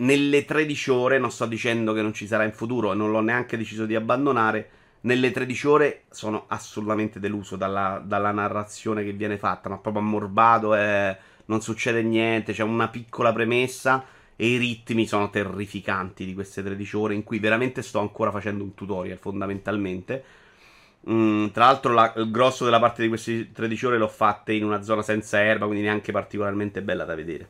Nelle 0.00 0.44
13 0.44 0.90
ore, 0.90 1.18
non 1.18 1.30
sto 1.30 1.46
dicendo 1.46 1.92
che 1.92 2.02
non 2.02 2.12
ci 2.12 2.26
sarà 2.26 2.44
in 2.44 2.52
futuro 2.52 2.92
e 2.92 2.94
non 2.94 3.10
l'ho 3.10 3.20
neanche 3.20 3.56
deciso 3.56 3.86
di 3.86 3.94
abbandonare. 3.94 4.70
Nelle 5.02 5.30
13 5.30 5.66
ore 5.66 6.02
sono 6.10 6.44
assolutamente 6.48 7.20
deluso 7.20 7.56
dalla, 7.56 8.02
dalla 8.04 8.30
narrazione 8.30 9.04
che 9.04 9.12
viene 9.12 9.38
fatta, 9.38 9.68
ma 9.68 9.78
proprio 9.78 10.02
ammorbato 10.02 10.74
e 10.74 11.16
non 11.46 11.60
succede 11.60 12.02
niente. 12.02 12.52
C'è 12.52 12.62
una 12.62 12.88
piccola 12.88 13.32
premessa 13.32 14.04
e 14.36 14.46
i 14.46 14.56
ritmi 14.56 15.06
sono 15.06 15.30
terrificanti 15.30 16.24
di 16.24 16.34
queste 16.34 16.62
13 16.62 16.96
ore 16.96 17.14
in 17.14 17.22
cui 17.24 17.38
veramente 17.38 17.82
sto 17.82 18.00
ancora 18.00 18.30
facendo 18.30 18.64
un 18.64 18.74
tutorial 18.74 19.18
fondamentalmente 19.18 20.24
Mm, 21.08 21.46
tra 21.48 21.64
l'altro, 21.66 21.92
la, 21.94 22.12
il 22.16 22.30
grosso 22.30 22.64
della 22.64 22.78
parte 22.78 23.02
di 23.02 23.08
queste 23.08 23.52
13 23.52 23.86
ore 23.86 23.98
l'ho 23.98 24.08
fatte 24.08 24.52
in 24.52 24.64
una 24.64 24.82
zona 24.82 25.02
senza 25.02 25.40
erba, 25.42 25.64
quindi 25.66 25.84
neanche 25.84 26.12
particolarmente 26.12 26.82
bella 26.82 27.04
da 27.04 27.14
vedere. 27.14 27.48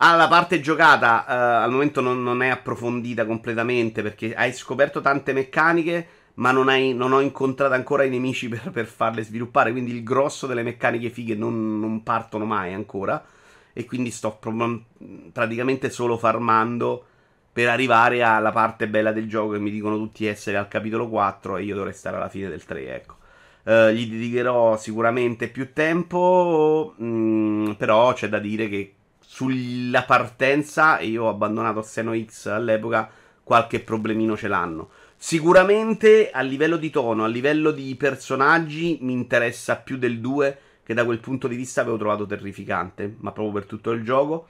Ah, 0.00 0.14
la 0.14 0.28
parte 0.28 0.60
giocata 0.60 1.24
uh, 1.26 1.64
al 1.64 1.72
momento 1.72 2.00
non, 2.00 2.22
non, 2.22 2.40
è 2.40 2.48
approfondita 2.48 3.26
completamente 3.26 4.00
perché 4.00 4.32
hai 4.32 4.52
scoperto 4.52 5.00
tante 5.00 5.32
meccaniche, 5.32 6.06
ma 6.34 6.52
non, 6.52 6.68
hai, 6.68 6.94
non 6.94 7.12
ho 7.12 7.20
incontrato 7.20 7.74
ancora 7.74 8.04
i 8.04 8.10
nemici 8.10 8.48
per, 8.48 8.70
per, 8.70 8.86
farle 8.86 9.24
sviluppare. 9.24 9.72
Quindi 9.72 9.92
il 9.92 10.04
grosso 10.04 10.46
delle 10.46 10.62
meccaniche 10.62 11.10
fighe 11.10 11.34
non, 11.34 11.80
non 11.80 12.04
partono 12.04 12.44
mai 12.44 12.74
ancora. 12.74 13.24
E 13.72 13.84
quindi 13.86 14.12
sto 14.12 14.36
pro- 14.38 14.84
praticamente 15.32 15.90
solo 15.90 16.16
farmando 16.16 17.04
per 17.52 17.68
arrivare 17.68 18.22
alla 18.22 18.52
parte 18.52 18.88
bella 18.88 19.10
del 19.10 19.28
gioco 19.28 19.52
che 19.52 19.58
mi 19.58 19.70
dicono 19.70 19.96
tutti 19.96 20.26
essere 20.26 20.58
al 20.58 20.68
capitolo 20.68 21.08
4 21.08 21.56
e 21.56 21.64
io 21.64 21.74
dovrei 21.74 21.92
stare 21.92 22.16
alla 22.16 22.28
fine 22.28 22.48
del 22.48 22.64
3, 22.64 22.94
ecco. 22.94 23.16
Uh, 23.64 23.90
gli 23.90 24.08
dedicherò 24.08 24.76
sicuramente 24.76 25.48
più 25.48 25.72
tempo, 25.72 26.94
mh, 26.96 27.04
mm, 27.04 27.70
però 27.72 28.12
c'è 28.12 28.28
da 28.28 28.38
dire 28.38 28.68
che 28.68 28.92
sulla 29.38 30.02
partenza, 30.02 30.98
e 30.98 31.06
io 31.06 31.24
ho 31.24 31.28
abbandonato 31.28 31.80
Seno 31.80 32.12
X 32.12 32.46
all'epoca, 32.46 33.08
qualche 33.44 33.78
problemino 33.78 34.36
ce 34.36 34.48
l'hanno. 34.48 34.90
Sicuramente 35.16 36.32
a 36.32 36.40
livello 36.40 36.76
di 36.76 36.90
tono, 36.90 37.22
a 37.22 37.28
livello 37.28 37.70
di 37.70 37.94
personaggi, 37.94 38.98
mi 39.02 39.12
interessa 39.12 39.76
più 39.76 39.96
del 39.96 40.18
2, 40.18 40.58
che 40.82 40.92
da 40.92 41.04
quel 41.04 41.20
punto 41.20 41.46
di 41.46 41.54
vista 41.54 41.82
avevo 41.82 41.98
trovato 41.98 42.26
terrificante, 42.26 43.14
ma 43.18 43.30
proprio 43.30 43.60
per 43.60 43.66
tutto 43.66 43.92
il 43.92 44.02
gioco. 44.02 44.48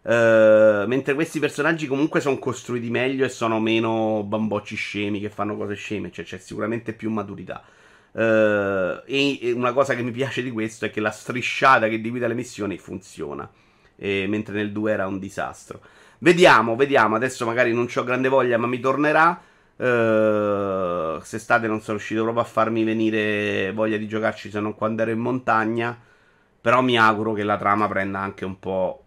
Uh, 0.00 0.86
mentre 0.86 1.12
questi 1.12 1.38
personaggi 1.38 1.86
comunque 1.86 2.20
sono 2.20 2.38
costruiti 2.38 2.88
meglio 2.88 3.26
e 3.26 3.28
sono 3.28 3.60
meno 3.60 4.24
bambocci 4.26 4.74
scemi 4.76 5.20
che 5.20 5.28
fanno 5.28 5.58
cose 5.58 5.74
sceme, 5.74 6.10
cioè 6.10 6.24
c'è 6.24 6.38
sicuramente 6.38 6.94
più 6.94 7.10
maturità. 7.10 7.62
Uh, 8.12 9.02
e 9.04 9.52
una 9.54 9.74
cosa 9.74 9.94
che 9.94 10.02
mi 10.02 10.10
piace 10.10 10.42
di 10.42 10.50
questo 10.50 10.86
è 10.86 10.90
che 10.90 11.00
la 11.00 11.10
strisciata 11.10 11.88
che 11.88 12.00
divide 12.00 12.26
le 12.26 12.34
missioni 12.34 12.78
funziona, 12.78 13.48
e, 13.96 14.26
mentre 14.28 14.54
nel 14.54 14.72
2 14.72 14.92
era 14.92 15.06
un 15.06 15.18
disastro. 15.18 15.80
Vediamo, 16.18 16.76
vediamo, 16.76 17.16
adesso 17.16 17.44
magari 17.44 17.72
non 17.72 17.88
ho 17.94 18.04
grande 18.04 18.28
voglia 18.28 18.56
ma 18.58 18.66
mi 18.66 18.80
tornerà. 18.80 19.40
Uh, 19.74 21.16
quest'estate 21.16 21.66
non 21.66 21.80
sono 21.80 21.96
riuscito 21.96 22.22
proprio 22.22 22.42
a 22.42 22.46
farmi 22.46 22.84
venire 22.84 23.72
voglia 23.72 23.96
di 23.96 24.06
giocarci 24.06 24.50
se 24.50 24.60
non 24.60 24.74
quando 24.74 25.02
ero 25.02 25.10
in 25.10 25.18
montagna. 25.18 25.98
Però 26.60 26.80
mi 26.80 26.96
auguro 26.96 27.32
che 27.32 27.42
la 27.42 27.56
trama 27.56 27.88
prenda 27.88 28.20
anche 28.20 28.44
un 28.44 28.58
po' 28.60 29.02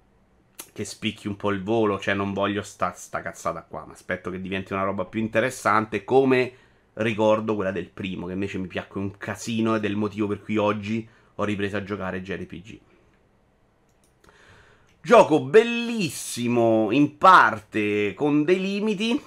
che 0.73 0.83
spicchi 0.83 1.29
un 1.29 1.37
po' 1.37 1.51
il 1.51 1.63
volo, 1.63 1.97
cioè 1.99 2.13
non 2.13 2.33
voglio 2.33 2.61
sta, 2.61 2.91
sta 2.93 3.21
cazzata 3.21 3.61
qua, 3.61 3.85
ma 3.85 3.93
aspetto 3.93 4.29
che 4.29 4.41
diventi 4.41 4.73
una 4.73 4.83
roba 4.83 5.05
più 5.05 5.21
interessante, 5.21 6.03
come 6.03 6.51
ricordo 6.95 7.55
quella 7.55 7.71
del 7.71 7.87
primo, 7.87 8.27
che 8.27 8.33
invece 8.33 8.57
mi 8.57 8.67
piacque 8.67 8.99
un 8.99 9.17
casino 9.17 9.75
ed 9.75 9.85
è 9.85 9.87
il 9.87 9.95
motivo 9.95 10.27
per 10.27 10.41
cui 10.43 10.57
oggi 10.57 11.07
ho 11.35 11.43
ripreso 11.45 11.77
a 11.77 11.83
giocare 11.83 12.21
JRPG. 12.21 12.79
Gioco 15.05 15.39
bellissimo, 15.39 16.87
in 16.89 17.19
parte 17.19 18.15
con 18.15 18.43
dei 18.43 18.59
limiti, 18.59 19.21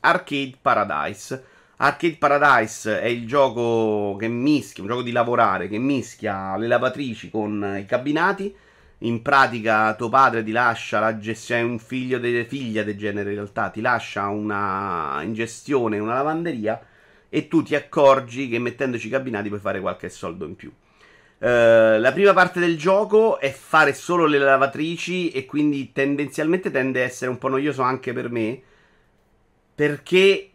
Arcade 0.00 0.58
Paradise. 0.60 1.44
Arcade 1.76 2.16
Paradise 2.16 3.00
è 3.00 3.06
il 3.06 3.26
gioco 3.26 4.14
che 4.16 4.28
mischia, 4.28 4.82
un 4.82 4.90
gioco 4.90 5.00
di 5.00 5.10
lavorare 5.10 5.68
che 5.68 5.78
mischia 5.78 6.54
le 6.58 6.66
lavatrici 6.66 7.30
con 7.30 7.78
i 7.80 7.86
cabinati 7.86 8.54
in 8.98 9.22
pratica 9.22 9.94
tuo 9.94 10.10
padre 10.10 10.44
ti 10.44 10.50
lascia 10.50 11.00
la 11.00 11.16
gestione, 11.16 11.62
un 11.62 11.78
figlio 11.78 12.18
de, 12.18 12.44
figlia 12.44 12.82
del 12.82 12.98
genere 12.98 13.30
in 13.30 13.36
realtà, 13.36 13.70
ti 13.70 13.80
lascia 13.80 14.28
una 14.28 15.22
in 15.22 15.32
gestione 15.32 15.98
una 15.98 16.12
lavanderia 16.12 16.78
e 17.30 17.48
tu 17.48 17.62
ti 17.62 17.74
accorgi 17.74 18.50
che 18.50 18.58
mettendoci 18.58 19.06
i 19.06 19.10
cabinati 19.10 19.48
puoi 19.48 19.60
fare 19.60 19.80
qualche 19.80 20.10
soldo 20.10 20.44
in 20.44 20.56
più. 20.56 20.70
Uh, 21.42 21.98
la 21.98 22.12
prima 22.12 22.32
parte 22.32 22.60
del 22.60 22.78
gioco 22.78 23.40
è 23.40 23.50
fare 23.50 23.94
solo 23.94 24.26
le 24.26 24.38
lavatrici 24.38 25.32
e 25.32 25.44
quindi 25.44 25.90
tendenzialmente 25.90 26.70
tende 26.70 27.02
a 27.02 27.04
essere 27.04 27.32
un 27.32 27.38
po' 27.38 27.48
noioso 27.48 27.82
anche 27.82 28.12
per 28.12 28.30
me 28.30 28.62
perché 29.74 30.52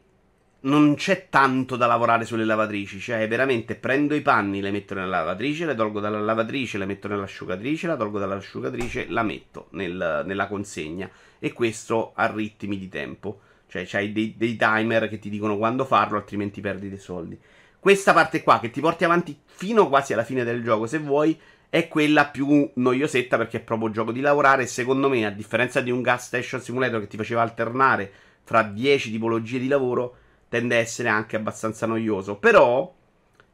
non 0.62 0.96
c'è 0.96 1.28
tanto 1.30 1.76
da 1.76 1.88
lavorare 1.88 2.24
sulle 2.24 2.46
lavatrici, 2.46 3.02
cioè 3.02 3.28
veramente 3.28 3.76
prendo 3.76 4.16
i 4.16 4.22
panni, 4.22 4.62
le 4.62 4.72
metto 4.72 4.94
nella 4.94 5.18
lavatrice, 5.18 5.66
le 5.66 5.76
tolgo 5.76 6.00
dalla 6.00 6.22
lavatrice, 6.22 6.78
le 6.78 6.86
metto 6.86 7.10
nell'asciugatrice, 7.10 7.88
la 7.88 7.98
tolgo 7.98 8.18
dall'asciugatrice, 8.20 9.08
la 9.10 9.24
metto 9.24 9.68
nel, 9.72 10.24
nella 10.26 10.48
consegna. 10.48 11.10
E 11.38 11.52
questo 11.52 12.14
a 12.16 12.28
ritmi 12.28 12.78
di 12.78 12.88
tempo, 12.88 13.42
cioè 13.68 13.86
c'hai 13.86 14.14
dei, 14.14 14.36
dei 14.38 14.56
timer 14.56 15.10
che 15.10 15.20
ti 15.20 15.30
dicono 15.30 15.58
quando 15.58 15.84
farlo, 15.84 16.16
altrimenti 16.16 16.62
perdi 16.62 16.88
dei 16.88 16.98
soldi. 16.98 17.38
Questa 17.80 18.14
parte 18.14 18.44
qua 18.44 18.60
che 18.60 18.70
ti 18.70 18.82
porti 18.82 19.04
avanti 19.04 19.40
fino 19.46 19.88
quasi 19.88 20.14
alla 20.14 20.24
fine 20.24 20.44
del 20.44 20.64
gioco, 20.64 20.88
se 20.88 21.00
vuoi, 21.00 21.40
è 21.70 21.88
quella 21.88 22.26
più 22.28 22.70
noiosetta 22.74 23.38
perché 23.38 23.58
è 23.58 23.62
proprio 23.62 23.92
gioco 23.92 24.12
di 24.12 24.22
lavorare 24.22 24.66
secondo 24.68 25.10
me, 25.10 25.26
a 25.26 25.32
differenza 25.32 25.82
di 25.82 25.92
un 25.92 26.02
gas 26.02 26.28
station 26.28 26.62
simulator 26.62 27.02
che 27.02 27.08
ti 27.08 27.18
faceva 27.18 27.42
alternare 27.42 28.12
fra 28.44 28.64
10 28.64 29.12
tipologie 29.12 29.60
di 29.60 29.68
lavoro, 29.68 30.16
tende 30.50 30.76
a 30.76 30.80
essere 30.80 31.10
anche 31.10 31.36
abbastanza 31.36 31.86
noioso. 31.86 32.38
Però 32.38 32.94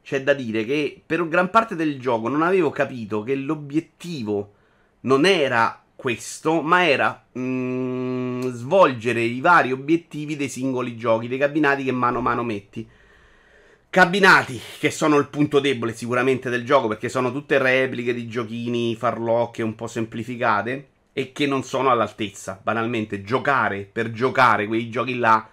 c'è 0.03 0.21
da 0.21 0.33
dire 0.33 0.65
che 0.65 1.01
per 1.05 1.27
gran 1.27 1.49
parte 1.49 1.75
del 1.75 1.99
gioco 1.99 2.27
non 2.27 2.43
avevo 2.43 2.69
capito 2.69 3.23
che 3.23 3.35
l'obiettivo 3.35 4.53
non 5.01 5.25
era 5.25 5.81
questo, 5.95 6.61
ma 6.61 6.85
era 6.85 7.25
mm, 7.37 8.47
svolgere 8.49 9.21
i 9.21 9.39
vari 9.39 9.71
obiettivi 9.71 10.35
dei 10.35 10.49
singoli 10.49 10.97
giochi, 10.97 11.27
dei 11.27 11.37
cabinati 11.37 11.83
che 11.83 11.91
mano 11.91 12.19
a 12.19 12.21
mano 12.21 12.43
metti. 12.43 12.87
Cabinati 13.93 14.59
che 14.79 14.89
sono 14.89 15.17
il 15.17 15.27
punto 15.27 15.59
debole 15.59 15.93
sicuramente 15.93 16.49
del 16.49 16.65
gioco 16.65 16.87
perché 16.87 17.09
sono 17.09 17.31
tutte 17.31 17.59
repliche 17.59 18.11
di 18.11 18.27
giochini 18.27 18.95
farlocche 18.95 19.61
un 19.61 19.75
po' 19.75 19.85
semplificate 19.85 20.87
e 21.13 21.31
che 21.31 21.45
non 21.45 21.61
sono 21.61 21.91
all'altezza. 21.91 22.59
Banalmente, 22.59 23.21
giocare 23.21 23.83
per 23.83 24.09
giocare 24.09 24.65
quei 24.65 24.89
giochi 24.89 25.19
là 25.19 25.47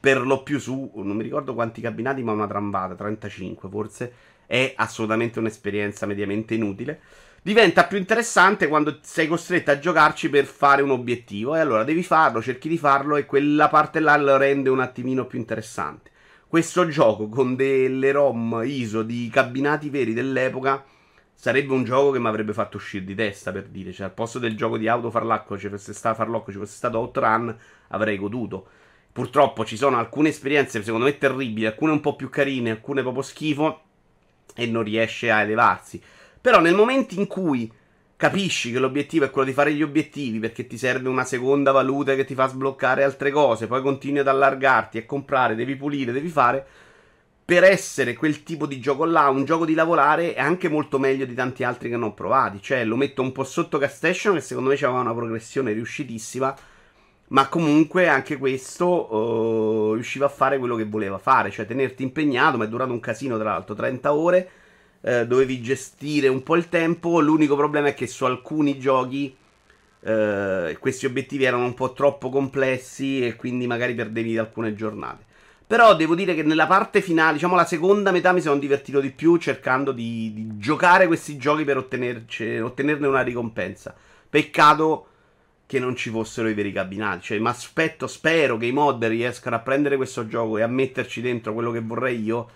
per 0.00 0.22
lo 0.22 0.42
più 0.42 0.58
su, 0.58 0.90
non 0.96 1.14
mi 1.14 1.22
ricordo 1.22 1.54
quanti 1.54 1.80
cabinati, 1.80 2.24
ma 2.24 2.32
una 2.32 2.48
trambata, 2.48 2.96
35 2.96 3.68
forse, 3.68 4.12
è 4.44 4.72
assolutamente 4.74 5.38
un'esperienza 5.38 6.04
mediamente 6.04 6.54
inutile. 6.54 6.98
Diventa 7.42 7.84
più 7.84 7.96
interessante 7.96 8.66
quando 8.66 8.98
sei 9.02 9.28
costretto 9.28 9.70
a 9.70 9.78
giocarci 9.78 10.28
per 10.30 10.46
fare 10.46 10.82
un 10.82 10.90
obiettivo 10.90 11.54
e 11.54 11.60
allora 11.60 11.84
devi 11.84 12.02
farlo, 12.02 12.42
cerchi 12.42 12.68
di 12.68 12.76
farlo 12.76 13.14
e 13.14 13.24
quella 13.24 13.68
parte 13.68 14.00
là 14.00 14.16
lo 14.16 14.36
rende 14.36 14.68
un 14.68 14.80
attimino 14.80 15.26
più 15.26 15.38
interessante. 15.38 16.10
Questo 16.52 16.86
gioco 16.86 17.30
con 17.30 17.56
delle 17.56 18.12
ROM 18.12 18.60
ISO 18.62 19.02
di 19.02 19.30
cabinati 19.32 19.88
veri 19.88 20.12
dell'epoca 20.12 20.84
sarebbe 21.34 21.72
un 21.72 21.82
gioco 21.82 22.10
che 22.10 22.18
mi 22.18 22.26
avrebbe 22.26 22.52
fatto 22.52 22.76
uscire 22.76 23.06
di 23.06 23.14
testa 23.14 23.52
per 23.52 23.68
dire, 23.68 23.90
cioè 23.90 24.04
al 24.04 24.12
posto 24.12 24.38
del 24.38 24.54
gioco 24.54 24.76
di 24.76 24.86
auto 24.86 25.10
farlocco 25.10 25.58
ci 25.58 25.70
fosse 25.70 25.94
stato 25.94 26.16
farlocco, 26.16 26.52
ci 26.52 26.58
fosse 26.58 26.76
stato 26.76 26.98
Outrun, 26.98 27.56
avrei 27.88 28.18
goduto. 28.18 28.66
Purtroppo 29.10 29.64
ci 29.64 29.78
sono 29.78 29.96
alcune 29.96 30.28
esperienze, 30.28 30.82
secondo 30.82 31.06
me, 31.06 31.16
terribili, 31.16 31.64
alcune 31.64 31.92
un 31.92 32.00
po' 32.00 32.16
più 32.16 32.28
carine, 32.28 32.72
alcune 32.72 33.00
proprio 33.00 33.22
schifo, 33.22 33.80
e 34.54 34.66
non 34.66 34.82
riesce 34.82 35.30
a 35.30 35.40
elevarsi. 35.40 36.02
Però 36.38 36.60
nel 36.60 36.74
momento 36.74 37.14
in 37.14 37.28
cui 37.28 37.72
capisci 38.22 38.70
che 38.70 38.78
l'obiettivo 38.78 39.24
è 39.24 39.30
quello 39.30 39.48
di 39.48 39.52
fare 39.52 39.74
gli 39.74 39.82
obiettivi 39.82 40.38
perché 40.38 40.68
ti 40.68 40.78
serve 40.78 41.08
una 41.08 41.24
seconda 41.24 41.72
valuta 41.72 42.14
che 42.14 42.24
ti 42.24 42.34
fa 42.34 42.46
sbloccare 42.46 43.02
altre 43.02 43.32
cose, 43.32 43.66
poi 43.66 43.82
continui 43.82 44.20
ad 44.20 44.28
allargarti 44.28 44.96
e 44.96 45.04
comprare, 45.04 45.56
devi 45.56 45.74
pulire, 45.74 46.12
devi 46.12 46.28
fare, 46.28 46.64
per 47.44 47.64
essere 47.64 48.14
quel 48.14 48.44
tipo 48.44 48.66
di 48.66 48.78
gioco 48.78 49.04
là, 49.06 49.28
un 49.28 49.44
gioco 49.44 49.64
di 49.64 49.74
lavorare, 49.74 50.34
è 50.34 50.40
anche 50.40 50.68
molto 50.68 51.00
meglio 51.00 51.24
di 51.24 51.34
tanti 51.34 51.64
altri 51.64 51.88
che 51.88 51.96
non 51.96 52.10
ho 52.10 52.14
provati. 52.14 52.62
Cioè, 52.62 52.84
lo 52.84 52.94
metto 52.94 53.22
un 53.22 53.32
po' 53.32 53.42
sotto 53.42 53.76
Castation, 53.76 54.34
che 54.34 54.40
secondo 54.40 54.68
me 54.68 54.76
aveva 54.76 55.00
una 55.00 55.12
progressione 55.12 55.72
riuscitissima. 55.72 56.56
Ma 57.30 57.48
comunque 57.48 58.06
anche 58.06 58.36
questo 58.36 59.12
uh, 59.12 59.94
riusciva 59.94 60.26
a 60.26 60.28
fare 60.28 60.58
quello 60.58 60.76
che 60.76 60.84
voleva 60.84 61.18
fare, 61.18 61.50
cioè 61.50 61.66
tenerti 61.66 62.04
impegnato, 62.04 62.56
ma 62.56 62.66
è 62.66 62.68
durato 62.68 62.92
un 62.92 63.00
casino 63.00 63.36
tra 63.36 63.50
l'altro, 63.50 63.74
30 63.74 64.12
ore, 64.12 64.50
uh, 65.02 65.24
dovevi 65.26 65.60
gestire 65.60 66.28
un 66.28 66.42
po' 66.42 66.56
il 66.56 66.68
tempo, 66.68 67.20
l'unico 67.20 67.54
problema 67.54 67.88
è 67.88 67.94
che 67.94 68.06
su 68.06 68.24
alcuni 68.24 68.78
giochi 68.78 69.36
uh, 70.00 70.76
questi 70.78 71.06
obiettivi 71.06 71.44
erano 71.44 71.64
un 71.64 71.74
po' 71.74 71.92
troppo 71.92 72.30
complessi 72.30 73.24
e 73.24 73.36
quindi 73.36 73.66
magari 73.66 73.94
perdevi 73.94 74.38
alcune 74.38 74.74
giornate. 74.74 75.30
Però 75.66 75.96
devo 75.96 76.14
dire 76.14 76.34
che 76.34 76.42
nella 76.42 76.66
parte 76.66 77.00
finale, 77.00 77.34
diciamo 77.34 77.54
la 77.56 77.64
seconda 77.64 78.10
metà, 78.10 78.32
mi 78.32 78.42
sono 78.42 78.58
divertito 78.58 79.00
di 79.00 79.10
più 79.10 79.36
cercando 79.38 79.92
di, 79.92 80.30
di 80.34 80.58
giocare 80.58 81.06
questi 81.06 81.38
giochi 81.38 81.64
per 81.64 81.78
ottenerne 81.78 83.06
una 83.06 83.22
ricompensa. 83.22 83.94
Peccato 84.28 85.06
che 85.64 85.78
non 85.78 85.96
ci 85.96 86.10
fossero 86.10 86.48
i 86.48 86.52
veri 86.52 86.72
cabinati. 86.72 87.22
Cioè, 87.22 87.38
mi 87.38 87.48
aspetto, 87.48 88.06
spero 88.06 88.58
che 88.58 88.66
i 88.66 88.72
mod 88.72 89.02
riescano 89.06 89.56
a 89.56 89.60
prendere 89.60 89.96
questo 89.96 90.26
gioco 90.26 90.58
e 90.58 90.62
a 90.62 90.66
metterci 90.66 91.22
dentro 91.22 91.54
quello 91.54 91.70
che 91.70 91.80
vorrei 91.80 92.22
io. 92.22 92.50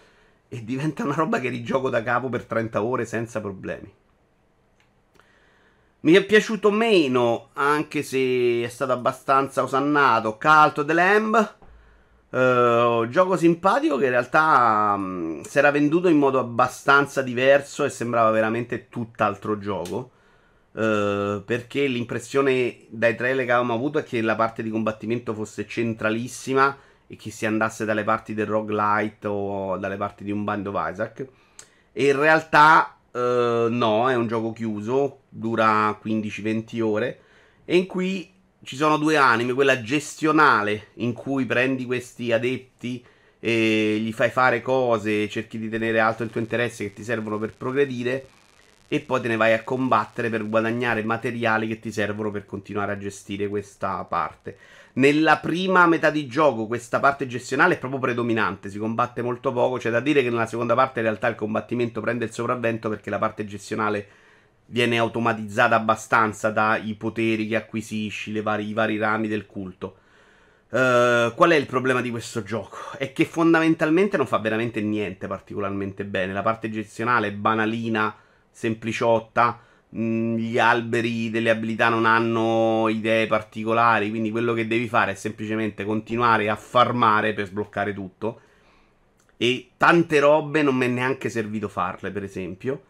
E 0.57 0.65
diventa 0.65 1.05
una 1.05 1.15
roba 1.15 1.39
che 1.39 1.51
rigioco 1.51 1.91
da 1.91 2.03
capo 2.03 2.31
per 2.31 2.45
30 2.45 2.83
ore 2.83 3.05
senza 3.05 3.43
problemi. 3.43 3.93
Mi 6.01 6.13
è 6.15 6.25
piaciuto 6.25 6.71
meno, 6.71 7.51
anche 7.53 8.03
se 8.03 8.63
è 8.63 8.69
stato 8.69 8.93
abbastanza 8.93 9.63
osannato, 9.63 10.39
Cult 10.39 10.87
the 10.87 10.93
Lamb. 10.95 11.55
Uh, 12.31 13.07
gioco 13.09 13.37
simpatico 13.37 13.99
che 13.99 14.05
in 14.05 14.11
realtà 14.11 14.95
um, 14.97 15.43
si 15.43 15.59
era 15.59 15.71
venduto 15.71 16.09
in 16.09 16.17
modo 16.17 16.39
abbastanza 16.39 17.21
diverso 17.21 17.85
e 17.85 17.91
sembrava 17.91 18.31
veramente 18.31 18.89
tutt'altro 18.89 19.59
gioco. 19.59 20.11
Uh, 20.73 21.45
perché 21.45 21.87
l'impressione 21.87 22.87
dai 22.89 23.15
trailer 23.15 23.45
che 23.45 23.53
avevamo 23.53 23.75
avuto 23.75 23.99
è 23.99 24.05
che 24.05 24.23
la 24.23 24.37
parte 24.37 24.63
di 24.63 24.71
combattimento 24.71 25.35
fosse 25.35 25.67
centralissima 25.67 26.75
e 27.07 27.17
che 27.17 27.31
si 27.31 27.47
andasse 27.47 27.85
dalle 27.85 28.05
parti 28.05 28.35
del 28.35 28.47
roguelite 28.47 29.27
o 29.27 29.77
dalle 29.77 29.97
parti 29.97 30.25
di 30.25 30.31
un 30.31 30.45
Band 30.45 30.67
of 30.67 30.91
Isaac. 30.91 31.27
E 31.93 32.09
in 32.09 32.19
realtà 32.19 32.97
uh, 33.13 33.19
no, 33.69 34.11
è 34.11 34.15
un 34.15 34.27
gioco 34.27 34.53
chiuso, 34.53 35.21
dura 35.29 35.91
15-20 36.03 36.81
ore. 36.83 37.21
E 37.65 37.77
in 37.77 37.87
cui 37.87 38.33
ci 38.63 38.77
sono 38.77 38.97
due 38.97 39.17
anime, 39.17 39.53
quella 39.53 39.81
gestionale 39.81 40.89
in 40.95 41.13
cui 41.13 41.47
prendi 41.47 41.85
questi 41.85 42.33
adepti 42.33 43.05
e 43.39 43.99
gli 44.01 44.13
fai 44.13 44.31
fare 44.31 44.61
cose, 44.61 45.29
cerchi 45.29 45.59
di 45.59 45.69
tenere 45.69 46.01
alto 46.01 46.23
il 46.23 46.31
tuo 46.31 46.41
interesse 46.41 46.85
che 46.85 46.93
ti 46.93 47.05
servono 47.05 47.39
per 47.39 47.55
progredire 47.55 48.27
e 48.89 49.01
poi 49.01 49.21
te 49.21 49.29
ne 49.29 49.37
vai 49.37 49.53
a 49.53 49.65
combattere 49.65 50.31
per 50.31 50.49
guadagnare 50.49 51.03
materiali 51.03 51.67
che 51.67 51.81
ti 51.81 51.91
servono 51.91 52.31
per 52.31 52.47
continuare 52.47 52.93
a 52.93 52.99
gestire 52.99 53.49
questa 53.49 54.03
parte. 54.05 54.57
Nella 54.95 55.39
prima 55.39 55.87
metà 55.87 56.11
di 56.11 56.27
gioco 56.27 56.67
questa 56.67 57.01
parte 57.01 57.27
gestionale 57.27 57.75
è 57.75 57.79
proprio 57.79 58.01
predominante, 58.01 58.71
si 58.71 58.79
combatte 58.79 59.21
molto 59.23 59.53
poco, 59.53 59.77
c'è 59.77 59.91
da 59.91 60.01
dire 60.01 60.23
che 60.23 60.31
nella 60.31 60.47
seconda 60.47 60.75
parte 60.75 61.01
in 61.01 61.07
realtà 61.07 61.29
il 61.29 61.35
combattimento 61.35 62.01
prende 62.01 62.25
il 62.25 62.33
sopravvento 62.33 62.89
perché 62.89 63.11
la 63.11 63.19
parte 63.19 63.45
gestionale 63.45 64.07
viene 64.67 64.99
automatizzata 64.99 65.77
abbastanza 65.77 66.51
dai 66.51 66.95
poteri 66.95 67.47
che 67.47 67.57
acquisisci, 67.57 68.41
vari, 68.41 68.69
i 68.69 68.73
vari 68.73 68.97
rami 68.99 69.29
del 69.29 69.47
culto. 69.47 69.99
Uh, 70.69 71.33
qual 71.35 71.51
è 71.51 71.55
il 71.55 71.67
problema 71.67 72.01
di 72.01 72.11
questo 72.11 72.43
gioco? 72.43 72.77
È 72.99 73.13
che 73.13 73.25
fondamentalmente 73.25 74.17
non 74.17 74.27
fa 74.27 74.39
veramente 74.39 74.81
niente 74.81 75.29
particolarmente 75.29 76.05
bene. 76.05 76.33
La 76.33 76.43
parte 76.43 76.69
gestionale 76.71 77.29
è 77.29 77.33
banalina, 77.33 78.15
sempliciotta. 78.57 79.61
Mm, 79.95 80.37
gli 80.37 80.59
alberi 80.59 81.31
delle 81.31 81.51
abilità 81.51 81.89
non 81.91 82.07
hanno 82.07 82.89
idee 82.89 83.27
particolari. 83.27 84.09
Quindi 84.09 84.31
quello 84.31 84.55
che 84.55 84.67
devi 84.67 84.89
fare 84.89 85.13
è 85.13 85.15
semplicemente 85.15 85.85
continuare 85.85 86.49
a 86.49 86.57
farmare 86.57 87.35
per 87.35 87.47
sbloccare 87.47 87.93
tutto. 87.93 88.41
E 89.37 89.71
tante 89.77 90.19
robe 90.19 90.63
non 90.63 90.75
mi 90.75 90.87
è 90.87 90.89
neanche 90.89 91.29
servito 91.29 91.69
farle, 91.69 92.11
per 92.11 92.25
esempio. 92.25 92.83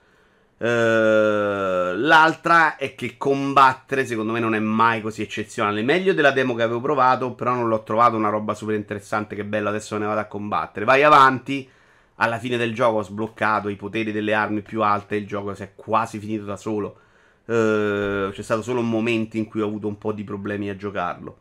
Uh, 0.59 1.93
l'altra 1.99 2.77
è 2.77 2.95
che 2.95 3.19
combattere 3.19 4.07
secondo 4.07 4.33
me 4.33 4.41
non 4.41 4.55
è 4.55 4.61
mai 4.61 5.01
così 5.03 5.23
eccezionale. 5.23 5.83
Meglio 5.83 6.14
della 6.14 6.31
demo 6.31 6.55
che 6.55 6.62
avevo 6.62 6.81
provato, 6.81 7.33
però 7.35 7.55
non 7.55 7.69
l'ho 7.69 7.83
trovato 7.83 8.17
una 8.17 8.29
roba 8.29 8.55
super 8.55 8.77
interessante. 8.77 9.35
Che 9.35 9.45
bello, 9.45 9.69
adesso 9.69 9.99
ne 9.99 10.07
vado 10.07 10.21
a 10.21 10.27
combattere. 10.27 10.87
Vai 10.87 11.03
avanti. 11.03 11.69
Alla 12.17 12.39
fine 12.39 12.57
del 12.57 12.75
gioco 12.75 12.99
ho 12.99 13.03
sbloccato 13.03 13.69
i 13.69 13.77
poteri 13.77 14.13
delle 14.13 14.35
armi 14.35 14.63
più 14.63 14.83
alte. 14.83 15.17
Il 15.17 15.27
gioco 15.27 15.55
si 15.55 15.63
è 15.63 15.73
quasi 15.75 16.19
finito 16.19 16.45
da 16.45 16.57
solo. 16.57 17.01
Uh, 17.47 18.31
c'è 18.33 18.43
stato 18.43 18.63
solo 18.63 18.81
un 18.81 18.89
momento 18.89 19.37
in 19.37 19.47
cui 19.47 19.61
ho 19.61 19.67
avuto 19.67 19.87
un 19.87 19.99
po' 19.99 20.13
di 20.13 20.25
problemi 20.25 20.69
a 20.69 20.77
giocarlo. 20.77 21.39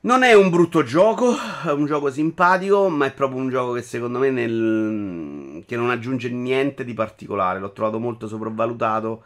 Non 0.00 0.22
è 0.22 0.32
un 0.34 0.48
brutto 0.48 0.84
gioco, 0.84 1.34
è 1.66 1.72
un 1.72 1.86
gioco 1.86 2.10
simpatico, 2.10 2.88
ma 2.88 3.06
è 3.06 3.12
proprio 3.12 3.40
un 3.40 3.48
gioco 3.48 3.72
che 3.72 3.82
secondo 3.82 4.18
me 4.18 4.30
nel... 4.30 5.64
che 5.66 5.76
non 5.76 5.90
aggiunge 5.90 6.30
niente 6.30 6.84
di 6.84 6.94
particolare. 6.94 7.58
L'ho 7.58 7.72
trovato 7.72 7.98
molto 7.98 8.28
sopravvalutato. 8.28 9.22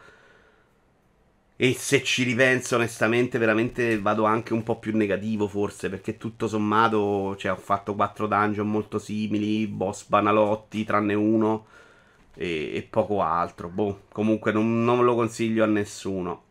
E 1.62 1.74
se 1.74 2.02
ci 2.02 2.24
ripenso 2.24 2.74
onestamente, 2.74 3.38
veramente 3.38 3.96
vado 4.00 4.24
anche 4.24 4.52
un 4.52 4.64
po' 4.64 4.80
più 4.80 4.96
negativo 4.96 5.46
forse, 5.46 5.88
perché 5.88 6.16
tutto 6.16 6.48
sommato, 6.48 7.36
cioè, 7.36 7.52
ho 7.52 7.56
fatto 7.56 7.94
quattro 7.94 8.26
dungeon 8.26 8.68
molto 8.68 8.98
simili, 8.98 9.68
boss 9.68 10.08
banalotti, 10.08 10.82
tranne 10.82 11.14
uno, 11.14 11.66
e, 12.34 12.72
e 12.74 12.82
poco 12.82 13.22
altro. 13.22 13.68
Boh, 13.68 14.06
comunque 14.10 14.50
non, 14.50 14.82
non 14.82 15.04
lo 15.04 15.14
consiglio 15.14 15.62
a 15.62 15.68
nessuno. 15.68 16.42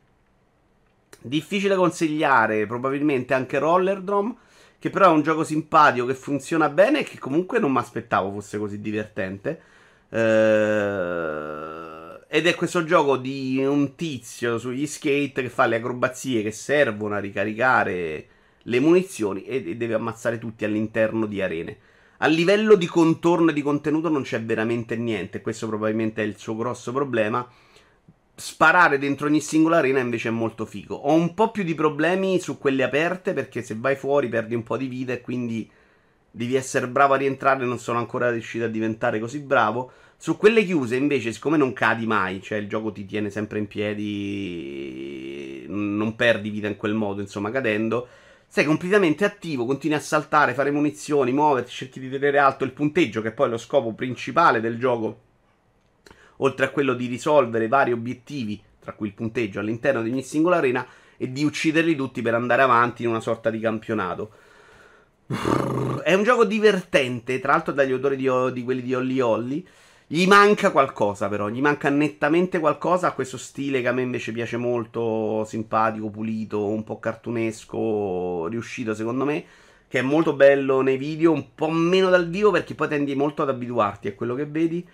Difficile 1.20 1.76
consigliare, 1.76 2.66
probabilmente 2.66 3.34
anche 3.34 3.60
Rollerdrome, 3.60 4.36
che 4.80 4.90
però 4.90 5.08
è 5.08 5.14
un 5.14 5.24
gioco 5.24 5.44
simpatico 5.44 6.06
che 6.06 6.16
funziona 6.16 6.70
bene 6.70 7.02
e 7.02 7.04
che 7.04 7.20
comunque 7.20 7.60
non 7.60 7.74
mi 7.74 7.80
aspettavo 7.80 8.32
fosse 8.32 8.58
così 8.58 8.80
divertente. 8.80 9.62
Uh, 10.08 10.16
ed 12.34 12.48
è 12.48 12.56
questo 12.56 12.86
gioco 12.86 13.18
di 13.18 13.62
un 13.62 13.94
tizio 13.96 14.58
sugli 14.58 14.88
skate 14.88 15.42
che 15.42 15.50
fa 15.50 15.66
le 15.66 15.76
acrobazie 15.76 16.42
che 16.42 16.54
servono 16.54 17.16
a 17.16 17.20
ricaricare 17.20 18.28
le 18.58 18.80
munizioni 18.80 19.44
e, 19.44 19.76
deve 19.76 19.96
ammazzare 19.96 20.40
tutti 20.40 20.64
all'interno 20.64 21.26
di 21.26 21.42
arene. 21.42 21.78
A 22.20 22.28
livello 22.28 22.76
di 22.76 22.86
contorno 22.86 23.50
e 23.50 23.54
di 23.54 23.62
contenuto 23.62 24.08
non 24.08 24.22
c'è 24.22 24.42
veramente 24.42 24.96
niente, 24.96 25.42
questo 25.42 25.68
probabilmente 25.68 26.24
è 26.24 26.26
il 26.26 26.38
suo 26.38 26.56
grosso 26.56 26.94
problema 26.94 27.46
sparare 28.34 28.98
dentro 28.98 29.28
ogni 29.28 29.42
singola 29.42 29.80
arena 29.80 30.00
invece 30.00 30.30
è 30.30 30.32
molto 30.32 30.66
figo. 30.66 30.96
Ho 30.96 31.14
un 31.14 31.34
po' 31.34 31.52
più 31.52 31.64
di 31.64 31.76
problemi 31.76 32.40
su 32.40 32.58
quelle 32.58 32.84
aperte 32.84 33.34
perché 33.34 33.62
se 33.62 33.76
vai 33.78 33.98
fuori 33.98 34.30
perdi 34.30 34.56
un 34.56 34.64
po' 34.64 34.78
di 34.78 34.88
vita 34.88 35.12
e 35.12 35.20
quindi 35.20 35.70
devi 36.32 36.56
essere 36.56 36.88
bravo 36.88 37.14
a 37.14 37.18
rientrare. 37.18 37.66
Non 37.66 37.78
sono 37.78 38.00
ancora 38.00 38.32
riuscito 38.32 38.64
a 38.64 38.70
diventare 38.70 39.20
così 39.20 39.40
bravo. 39.40 39.92
Su 40.22 40.38
quelle 40.38 40.64
chiuse 40.64 40.98
invece, 40.98 41.34
siccome 41.34 41.58
non 41.58 41.74
cadi 41.74 42.06
mai, 42.06 42.44
cioè 42.44 42.60
il 42.60 42.68
gioco 42.68 42.92
ti 42.92 43.08
tiene 43.08 43.32
sempre 43.32 43.58
in 43.58 43.66
piedi, 43.66 45.66
non 45.68 46.16
perdi 46.16 46.52
vita 46.52 46.68
in 46.68 46.78
quel 46.78 46.94
modo, 46.94 47.22
insomma, 47.22 47.50
cadendo. 47.50 48.08
Sei 48.46 48.64
completamente 48.64 49.26
attivo, 49.26 49.66
continui 49.66 49.98
a 49.98 50.00
saltare, 50.00 50.54
fare 50.54 50.70
munizioni, 50.70 51.32
muoverti, 51.32 51.72
cerchi 51.72 52.00
di 52.00 52.08
tenere 52.08 52.38
alto 52.38 52.66
il 52.66 52.72
punteggio, 52.72 53.24
che 53.24 53.30
è 53.30 53.32
poi 53.32 53.50
lo 53.50 53.58
scopo 53.58 53.94
principale 53.94 54.62
del 54.62 54.78
gioco 54.78 55.22
oltre 56.38 56.68
a 56.68 56.70
quello 56.70 56.94
di 56.94 57.08
risolvere 57.08 57.68
vari 57.68 57.92
obiettivi, 57.92 58.62
tra 58.80 58.94
cui 58.94 59.08
il 59.08 59.16
punteggio 59.16 59.60
all'interno 59.60 60.04
di 60.04 60.12
ogni 60.12 60.22
singola 60.22 60.58
arena, 60.58 60.86
e 61.18 61.32
di 61.32 61.44
ucciderli 61.44 61.96
tutti 61.96 62.22
per 62.22 62.36
andare 62.36 62.62
avanti 62.62 63.02
in 63.02 63.10
una 63.10 63.22
sorta 63.22 63.50
di 63.50 63.60
campionato. 63.60 64.32
È 66.04 66.14
un 66.14 66.24
gioco 66.24 66.46
divertente, 66.46 67.40
tra 67.40 67.54
l'altro 67.54 67.74
dagli 67.74 67.92
odori 67.92 68.16
di, 68.16 68.30
di 68.54 68.64
quelli 68.64 68.84
di 68.84 68.94
Holly 68.94 69.20
Holly. 69.20 69.68
Gli 70.14 70.28
manca 70.28 70.72
qualcosa 70.72 71.30
però, 71.30 71.48
gli 71.48 71.62
manca 71.62 71.88
nettamente 71.88 72.60
qualcosa 72.60 73.08
a 73.08 73.14
questo 73.14 73.38
stile 73.38 73.80
che 73.80 73.88
a 73.88 73.94
me 73.94 74.02
invece 74.02 74.34
piace 74.34 74.58
molto, 74.58 75.46
simpatico, 75.46 76.10
pulito, 76.10 76.68
un 76.68 76.84
po' 76.84 77.00
cartunesco, 77.00 78.48
riuscito 78.48 78.94
secondo 78.94 79.24
me, 79.24 79.46
che 79.88 80.00
è 80.00 80.02
molto 80.02 80.34
bello 80.34 80.82
nei 80.82 80.98
video, 80.98 81.32
un 81.32 81.56
po' 81.56 81.70
meno 81.70 82.10
dal 82.10 82.28
vivo 82.28 82.52
perché 82.52 82.76
poi 82.76 82.90
tendi 82.90 83.16
molto 83.16 83.44
ad 83.44 83.48
abituarti 83.48 84.10
a 84.10 84.14
quello 84.14 84.36
che 84.36 84.46
vedi. 84.46 84.86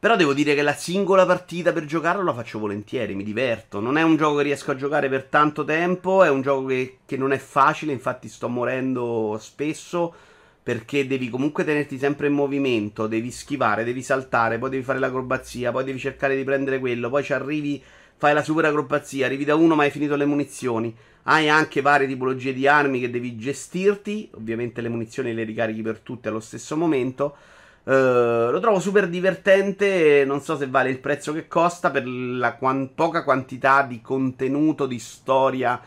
Però 0.00 0.16
devo 0.16 0.34
dire 0.34 0.56
che 0.56 0.62
la 0.62 0.74
singola 0.74 1.24
partita 1.24 1.72
per 1.72 1.84
giocarlo 1.84 2.24
la 2.24 2.34
faccio 2.34 2.58
volentieri, 2.58 3.14
mi 3.14 3.22
diverto. 3.22 3.78
Non 3.78 3.96
è 3.96 4.02
un 4.02 4.16
gioco 4.16 4.38
che 4.38 4.42
riesco 4.42 4.72
a 4.72 4.76
giocare 4.76 5.08
per 5.08 5.26
tanto 5.26 5.62
tempo, 5.62 6.24
è 6.24 6.28
un 6.28 6.42
gioco 6.42 6.66
che, 6.66 6.98
che 7.06 7.16
non 7.16 7.30
è 7.30 7.38
facile, 7.38 7.92
infatti 7.92 8.26
sto 8.26 8.48
morendo 8.48 9.36
spesso 9.40 10.32
perché 10.64 11.06
devi 11.06 11.30
comunque 11.30 11.62
tenerti 11.62 11.98
sempre 11.98 12.26
in 12.26 12.32
movimento, 12.32 13.06
devi 13.06 13.30
schivare, 13.30 13.84
devi 13.84 14.02
saltare, 14.02 14.58
poi 14.58 14.70
devi 14.70 14.82
fare 14.82 14.98
l'acrobazia, 14.98 15.70
poi 15.70 15.84
devi 15.84 16.00
cercare 16.00 16.34
di 16.34 16.42
prendere 16.42 16.80
quello, 16.80 17.08
poi 17.10 17.22
ci 17.22 17.32
arrivi, 17.32 17.80
fai 18.16 18.34
la 18.34 18.42
super 18.42 18.64
acrobazia, 18.64 19.26
arrivi 19.26 19.44
da 19.44 19.54
uno 19.54 19.76
ma 19.76 19.84
hai 19.84 19.90
finito 19.90 20.16
le 20.16 20.24
munizioni, 20.24 20.92
Hai 21.26 21.48
anche 21.48 21.80
varie 21.80 22.06
tipologie 22.06 22.52
di 22.52 22.66
armi 22.66 23.00
che 23.00 23.10
devi 23.10 23.36
gestirti. 23.36 24.28
Ovviamente 24.34 24.80
le 24.82 24.90
munizioni 24.90 25.32
le 25.32 25.44
ricarichi 25.44 25.80
per 25.80 26.00
tutte 26.00 26.28
allo 26.28 26.40
stesso 26.40 26.76
momento. 26.76 27.36
Uh, 27.84 28.50
lo 28.50 28.60
trovo 28.60 28.78
super 28.78 29.08
divertente. 29.08 30.24
Non 30.26 30.42
so 30.42 30.56
se 30.56 30.66
vale 30.66 30.90
il 30.90 30.98
prezzo 30.98 31.32
che 31.32 31.48
costa 31.48 31.90
per 31.90 32.06
la 32.06 32.56
quan- 32.56 32.90
poca 32.94 33.24
quantità 33.24 33.82
di 33.82 34.02
contenuto, 34.02 34.84
di 34.84 34.98
storia, 34.98 35.80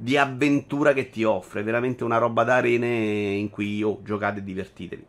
di 0.00 0.16
avventura 0.16 0.94
che 0.94 1.10
ti 1.10 1.24
offre. 1.24 1.62
Veramente 1.62 2.04
una 2.04 2.16
roba 2.16 2.42
da 2.42 2.56
arene 2.56 2.86
in 2.86 3.50
cui 3.50 3.82
oh, 3.82 4.00
giocate 4.02 4.38
e 4.38 4.42
divertitevi. 4.42 5.06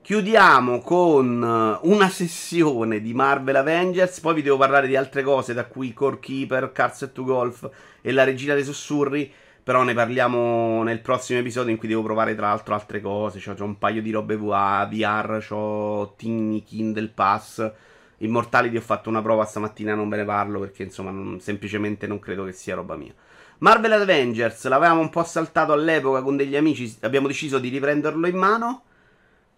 Chiudiamo 0.00 0.80
con 0.80 1.42
eh, 1.42 1.86
una 1.86 2.08
sessione 2.08 3.02
di 3.02 3.12
Marvel 3.12 3.56
Avengers. 3.56 4.20
Poi 4.20 4.36
vi 4.36 4.42
devo 4.42 4.56
parlare 4.56 4.86
di 4.86 4.96
altre 4.96 5.22
cose, 5.22 5.52
da 5.52 5.66
cui 5.66 5.92
Core 5.92 6.18
Keeper, 6.18 6.72
Cars 6.72 7.10
to 7.12 7.24
Golf 7.24 7.68
e 8.00 8.12
la 8.12 8.24
Regina 8.24 8.54
dei 8.54 8.64
Sussurri. 8.64 9.30
Però 9.62 9.82
ne 9.82 9.92
parliamo 9.92 10.82
nel 10.82 11.02
prossimo 11.02 11.40
episodio 11.40 11.70
in 11.70 11.76
cui 11.76 11.88
devo 11.88 12.02
provare 12.02 12.34
tra 12.34 12.48
l'altro 12.48 12.72
altre 12.72 13.02
cose. 13.02 13.38
Cioè, 13.38 13.60
ho 13.60 13.64
un 13.64 13.76
paio 13.76 14.00
di 14.00 14.10
robe 14.10 14.36
VR, 14.38 15.46
ho 15.50 16.14
Tiny 16.16 16.62
Kindle 16.62 17.08
Pass. 17.08 17.72
Immortality 18.18 18.76
ho 18.76 18.80
fatto 18.80 19.08
una 19.08 19.22
prova 19.22 19.44
stamattina, 19.44 19.94
non 19.94 20.08
ve 20.08 20.16
ne 20.18 20.24
parlo 20.24 20.60
perché 20.60 20.82
insomma 20.82 21.10
non, 21.10 21.40
semplicemente 21.40 22.06
non 22.06 22.18
credo 22.18 22.44
che 22.44 22.52
sia 22.52 22.74
roba 22.74 22.96
mia. 22.96 23.14
Marvel 23.58 23.92
Avengers 23.92 24.66
l'avevamo 24.66 25.00
un 25.00 25.10
po' 25.10 25.24
saltato 25.24 25.72
all'epoca 25.72 26.22
con 26.22 26.36
degli 26.36 26.56
amici, 26.56 26.96
abbiamo 27.00 27.26
deciso 27.26 27.58
di 27.58 27.68
riprenderlo 27.68 28.26
in 28.26 28.36
mano 28.36 28.82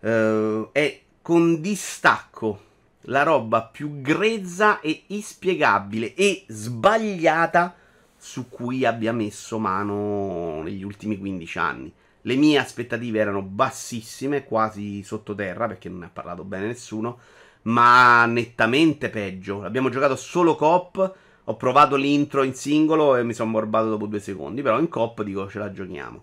uh, 0.00 0.68
è 0.72 1.00
con 1.22 1.60
distacco 1.60 2.68
la 3.04 3.22
roba 3.22 3.62
più 3.62 4.00
grezza 4.00 4.80
e 4.80 5.04
inspiegabile 5.08 6.14
e 6.14 6.44
sbagliata 6.48 7.74
su 8.16 8.48
cui 8.48 8.84
abbia 8.84 9.12
messo 9.12 9.58
mano 9.58 10.62
negli 10.62 10.82
ultimi 10.82 11.18
15 11.18 11.58
anni. 11.58 11.92
Le 12.22 12.36
mie 12.36 12.58
aspettative 12.58 13.18
erano 13.18 13.40
bassissime, 13.40 14.44
quasi 14.44 15.02
sottoterra, 15.02 15.66
perché 15.66 15.88
non 15.88 16.00
ne 16.00 16.04
ha 16.06 16.10
parlato 16.12 16.44
bene 16.44 16.66
nessuno, 16.66 17.18
ma 17.62 18.24
nettamente 18.26 19.10
peggio. 19.10 19.62
Abbiamo 19.62 19.88
giocato 19.88 20.16
solo 20.16 20.54
cop, 20.56 21.14
ho 21.44 21.56
provato 21.56 21.96
l'intro 21.96 22.42
in 22.42 22.54
singolo 22.54 23.16
e 23.16 23.24
mi 23.24 23.34
sono 23.34 23.50
morbato 23.50 23.88
dopo 23.88 24.06
due 24.06 24.20
secondi, 24.20 24.62
però 24.62 24.78
in 24.78 24.88
cop 24.88 25.22
dico 25.22 25.48
ce 25.48 25.58
la 25.58 25.72
giochiamo. 25.72 26.22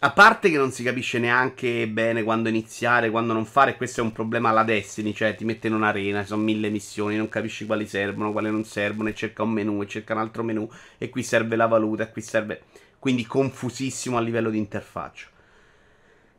A 0.00 0.12
parte 0.12 0.50
che 0.50 0.58
non 0.58 0.72
si 0.72 0.82
capisce 0.82 1.18
neanche 1.18 1.88
bene 1.88 2.22
quando 2.22 2.50
iniziare, 2.50 3.10
quando 3.10 3.32
non 3.32 3.46
fare, 3.46 3.76
questo 3.76 4.00
è 4.00 4.04
un 4.04 4.12
problema 4.12 4.50
alla 4.50 4.62
Destiny, 4.62 5.14
cioè 5.14 5.34
ti 5.34 5.46
mette 5.46 5.68
in 5.68 5.72
un'arena, 5.72 6.20
ci 6.20 6.26
sono 6.26 6.42
mille 6.42 6.68
missioni, 6.68 7.16
non 7.16 7.30
capisci 7.30 7.64
quali 7.64 7.86
servono, 7.86 8.30
quali 8.30 8.50
non 8.50 8.64
servono, 8.64 9.08
e 9.08 9.14
cerca 9.14 9.42
un 9.42 9.52
menu, 9.52 9.80
e 9.80 9.86
cerca 9.86 10.12
un 10.12 10.20
altro 10.20 10.42
menu, 10.42 10.68
e 10.98 11.08
qui 11.08 11.22
serve 11.22 11.56
la 11.56 11.66
valuta, 11.66 12.02
e 12.02 12.10
qui 12.10 12.20
serve... 12.20 12.62
Quindi 12.98 13.24
confusissimo 13.24 14.18
a 14.18 14.20
livello 14.20 14.50
di 14.50 14.58
interfaccia. 14.58 15.28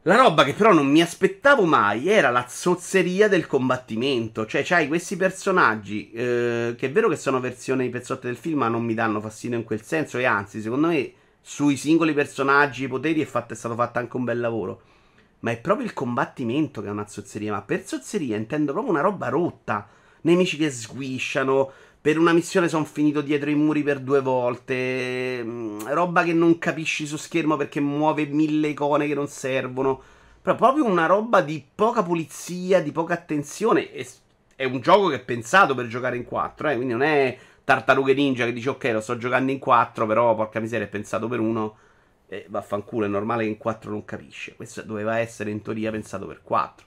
La 0.03 0.15
roba 0.15 0.45
che 0.45 0.53
però 0.53 0.71
non 0.71 0.88
mi 0.88 1.01
aspettavo 1.01 1.65
mai 1.65 2.07
era 2.07 2.29
la 2.29 2.45
zozzeria 2.47 3.27
del 3.27 3.45
combattimento. 3.45 4.45
Cioè, 4.45 4.63
c'hai 4.63 4.88
questi 4.88 5.17
personaggi 5.17 6.12
eh, 6.12 6.75
che 6.77 6.88
è 6.88 6.91
vero 6.91 7.10
che 7.10 7.17
sono 7.17 7.41
versioni 7.41 7.89
pezzotte 7.89 8.27
del 8.27 8.38
film, 8.38 8.60
ma 8.60 8.69
non 8.69 8.86
mi 8.86 8.93
danno 8.93 9.19
fastidio 9.19 9.57
in 9.57 9.65
quel 9.65 9.81
senso. 9.81 10.17
E 10.17 10.23
anzi, 10.23 10.62
secondo 10.62 10.88
me 10.88 11.12
sui 11.41 11.75
singoli 11.75 12.13
personaggi 12.13 12.86
e 12.86 12.88
poteri 12.88 13.21
è, 13.21 13.25
fatto, 13.25 13.53
è 13.53 13.55
stato 13.57 13.75
fatto 13.75 13.99
anche 13.99 14.15
un 14.15 14.23
bel 14.23 14.39
lavoro. 14.39 14.81
Ma 15.39 15.51
è 15.51 15.60
proprio 15.60 15.86
il 15.86 15.93
combattimento 15.93 16.81
che 16.81 16.88
è 16.88 16.91
una 16.91 17.07
zozzeria. 17.07 17.51
Ma 17.51 17.62
per 17.62 17.86
zozzeria 17.86 18.38
intendo 18.38 18.71
proprio 18.71 18.93
una 18.93 19.01
roba 19.01 19.27
rotta. 19.27 19.89
Nemici 20.21 20.55
che 20.55 20.71
sguisciano. 20.71 21.71
Per 22.07 22.17
una 22.17 22.31
missione 22.31 22.69
sono 22.69 22.85
finito 22.85 23.19
dietro 23.19 23.49
i 23.49 23.55
muri 23.55 23.83
per 23.83 23.99
due 23.99 24.21
volte. 24.21 25.43
Mm, 25.43 25.87
roba 25.87 26.23
che 26.23 26.31
non 26.31 26.57
capisci 26.57 27.05
su 27.05 27.17
schermo 27.17 27.57
perché 27.57 27.81
muove 27.81 28.25
mille 28.27 28.69
icone 28.69 29.07
che 29.07 29.13
non 29.13 29.27
servono. 29.27 30.01
Però 30.41 30.55
proprio 30.55 30.85
una 30.85 31.05
roba 31.05 31.41
di 31.41 31.61
poca 31.75 32.03
pulizia, 32.03 32.81
di 32.81 32.93
poca 32.93 33.13
attenzione. 33.13 33.91
È 33.91 34.63
un 34.63 34.79
gioco 34.79 35.09
che 35.09 35.15
è 35.15 35.19
pensato 35.19 35.75
per 35.75 35.87
giocare 35.87 36.15
in 36.15 36.23
quattro, 36.23 36.69
eh? 36.69 36.75
quindi 36.75 36.93
non 36.93 37.01
è 37.01 37.37
Tartarughe 37.65 38.13
Ninja 38.13 38.45
che 38.45 38.53
dice 38.53 38.69
ok 38.69 38.85
lo 38.85 39.01
sto 39.01 39.17
giocando 39.17 39.51
in 39.51 39.59
4 39.59 40.05
però 40.05 40.33
porca 40.33 40.61
miseria 40.61 40.85
è 40.85 40.89
pensato 40.89 41.27
per 41.27 41.41
uno 41.41 41.75
e 42.29 42.45
vaffanculo 42.47 43.03
è 43.03 43.09
normale 43.09 43.43
che 43.43 43.49
in 43.49 43.57
4 43.57 43.91
non 43.91 44.05
capisce 44.05 44.55
questo 44.55 44.81
doveva 44.83 45.17
essere 45.17 45.49
in 45.49 45.61
teoria 45.61 45.91
pensato 45.91 46.25
per 46.25 46.39
4 46.41 46.85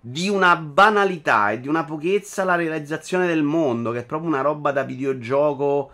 di 0.00 0.28
una 0.28 0.56
banalità 0.56 1.50
e 1.50 1.60
di 1.60 1.68
una 1.68 1.84
pochezza 1.84 2.44
la 2.44 2.54
realizzazione 2.54 3.26
del 3.26 3.42
mondo 3.42 3.92
che 3.92 4.00
è 4.00 4.04
proprio 4.04 4.30
una 4.30 4.40
roba 4.40 4.72
da 4.72 4.82
videogioco 4.82 5.90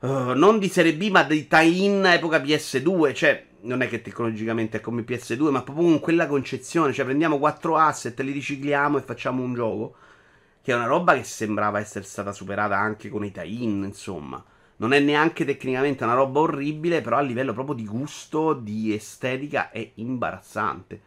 uh, 0.00 0.06
non 0.34 0.58
di 0.58 0.68
serie 0.68 0.94
B 0.94 1.08
ma 1.10 1.22
di 1.22 1.46
tie-in 1.46 2.04
epoca 2.04 2.38
PS2 2.38 3.14
cioè 3.14 3.46
non 3.60 3.80
è 3.80 3.88
che 3.88 4.02
tecnologicamente 4.02 4.78
è 4.78 4.80
come 4.80 5.02
PS2 5.02 5.50
ma 5.50 5.62
proprio 5.62 5.86
con 5.86 6.00
quella 6.00 6.26
concezione 6.26 6.92
cioè 6.92 7.04
prendiamo 7.04 7.38
4 7.38 7.76
asset 7.76 8.18
li 8.20 8.32
ricicliamo 8.32 8.98
e 8.98 9.02
facciamo 9.02 9.42
un 9.42 9.54
gioco 9.54 9.94
che 10.62 10.70
è 10.70 10.76
una 10.76 10.86
roba 10.86 11.14
che 11.14 11.24
sembrava 11.24 11.80
essere 11.80 12.04
stata 12.04 12.32
superata 12.32 12.78
anche 12.78 13.08
con 13.08 13.24
i 13.24 13.32
tie-in, 13.32 13.82
insomma. 13.82 14.42
Non 14.76 14.92
è 14.92 15.00
neanche 15.00 15.44
tecnicamente 15.44 16.04
una 16.04 16.14
roba 16.14 16.40
orribile, 16.40 17.00
però 17.00 17.16
a 17.16 17.20
livello 17.20 17.52
proprio 17.52 17.74
di 17.74 17.84
gusto, 17.84 18.52
di 18.54 18.94
estetica, 18.94 19.70
è 19.70 19.90
imbarazzante. 19.96 21.00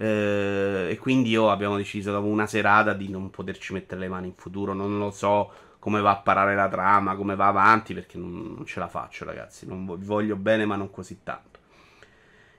Eh, 0.00 0.86
e 0.88 0.96
quindi 0.96 1.28
io 1.28 1.50
abbiamo 1.50 1.76
deciso 1.76 2.10
dopo 2.10 2.26
una 2.26 2.46
serata 2.46 2.94
di 2.94 3.10
non 3.10 3.28
poterci 3.28 3.74
mettere 3.74 4.00
le 4.00 4.08
mani 4.08 4.28
in 4.28 4.34
futuro. 4.34 4.72
Non 4.72 4.96
lo 4.98 5.10
so 5.10 5.52
come 5.78 6.00
va 6.00 6.12
a 6.12 6.16
parare 6.16 6.54
la 6.54 6.70
trama, 6.70 7.16
come 7.16 7.36
va 7.36 7.48
avanti, 7.48 7.92
perché 7.92 8.16
non, 8.16 8.54
non 8.56 8.64
ce 8.64 8.80
la 8.80 8.88
faccio, 8.88 9.26
ragazzi. 9.26 9.66
Non 9.66 9.84
vi 9.98 10.06
voglio 10.06 10.36
bene, 10.36 10.64
ma 10.64 10.76
non 10.76 10.90
così 10.90 11.20
tanto. 11.22 11.58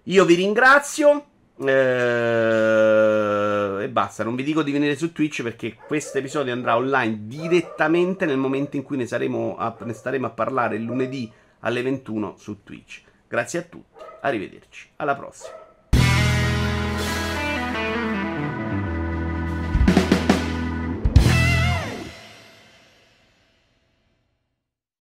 Io 0.04 0.23
vi 0.23 0.36
ringrazio. 0.36 1.25
Eh, 1.58 1.69
e 3.84 3.89
basta, 3.89 4.23
non 4.23 4.36
vi 4.36 4.43
dico 4.43 4.62
di 4.62 4.71
venire 4.71 4.95
su 4.95 5.12
Twitch 5.12 5.41
perché 5.43 5.75
questo 5.75 6.19
episodio 6.19 6.54
andrà 6.54 6.75
online 6.75 7.27
direttamente 7.27 8.25
nel 8.25 8.38
momento 8.38 8.75
in 8.77 8.84
cui 8.84 8.97
ne, 8.97 9.06
a, 9.58 9.75
ne 9.80 9.93
staremo 9.93 10.27
a 10.27 10.32
parlare 10.32 10.77
lunedì 10.77 11.32
alle 11.62 11.82
21 11.82 12.36
su 12.38 12.63
Twitch. 12.63 13.01
Grazie 13.27 13.60
a 13.60 13.63
tutti, 13.63 14.04
arrivederci, 14.21 14.89
alla 14.97 15.15
prossima. 15.15 15.70